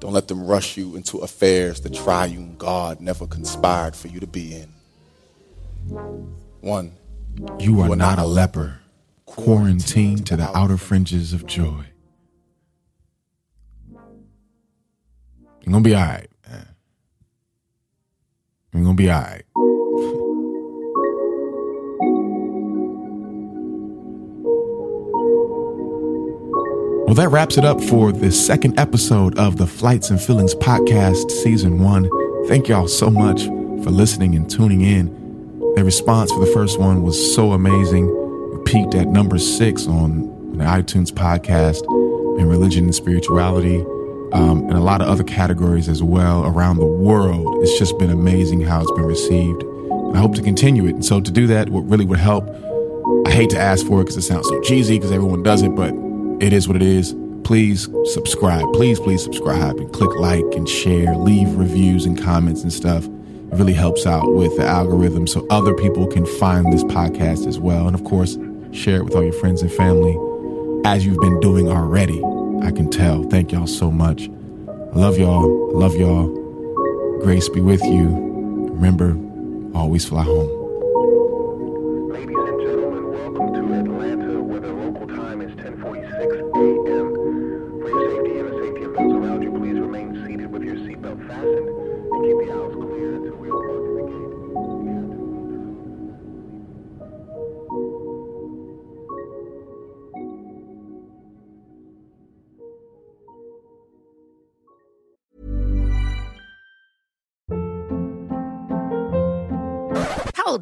[0.00, 4.26] Don't let them rush you into affairs the triune God never conspired for you to
[4.26, 4.72] be in.
[6.60, 6.92] One,
[7.58, 8.78] You are not a leper,
[9.38, 11.84] quarantined to the outer fringes of joy.
[15.62, 16.68] You're gonna be all right, man.
[18.72, 19.44] You're gonna be all right.
[27.06, 31.30] Well, that wraps it up for the second episode of the Flights and Feelings podcast,
[31.30, 32.06] season one.
[32.48, 35.06] Thank y'all so much for listening and tuning in.
[35.74, 38.27] The response for the first one was so amazing.
[38.68, 40.24] Peaked at number six on
[40.58, 41.80] the iTunes podcast
[42.38, 43.80] and religion and spirituality,
[44.32, 47.62] um, and a lot of other categories as well around the world.
[47.62, 49.62] It's just been amazing how it's been received.
[49.62, 50.90] And I hope to continue it.
[50.90, 52.46] And so to do that, what really would help,
[53.26, 55.74] I hate to ask for it because it sounds so cheesy because everyone does it,
[55.74, 55.94] but
[56.38, 57.16] it is what it is.
[57.44, 58.70] Please subscribe.
[58.74, 63.06] Please, please subscribe and click like and share, leave reviews and comments and stuff.
[63.06, 67.58] It really helps out with the algorithm so other people can find this podcast as
[67.58, 67.86] well.
[67.86, 68.36] And of course,
[68.72, 70.16] share it with all your friends and family
[70.84, 72.22] as you've been doing already.
[72.62, 73.24] I can tell.
[73.24, 74.28] Thank y'all so much.
[74.68, 75.74] I love y'all.
[75.74, 76.28] I love y'all.
[77.20, 78.08] Grace be with you.
[78.72, 79.16] Remember,
[79.76, 80.57] always fly home.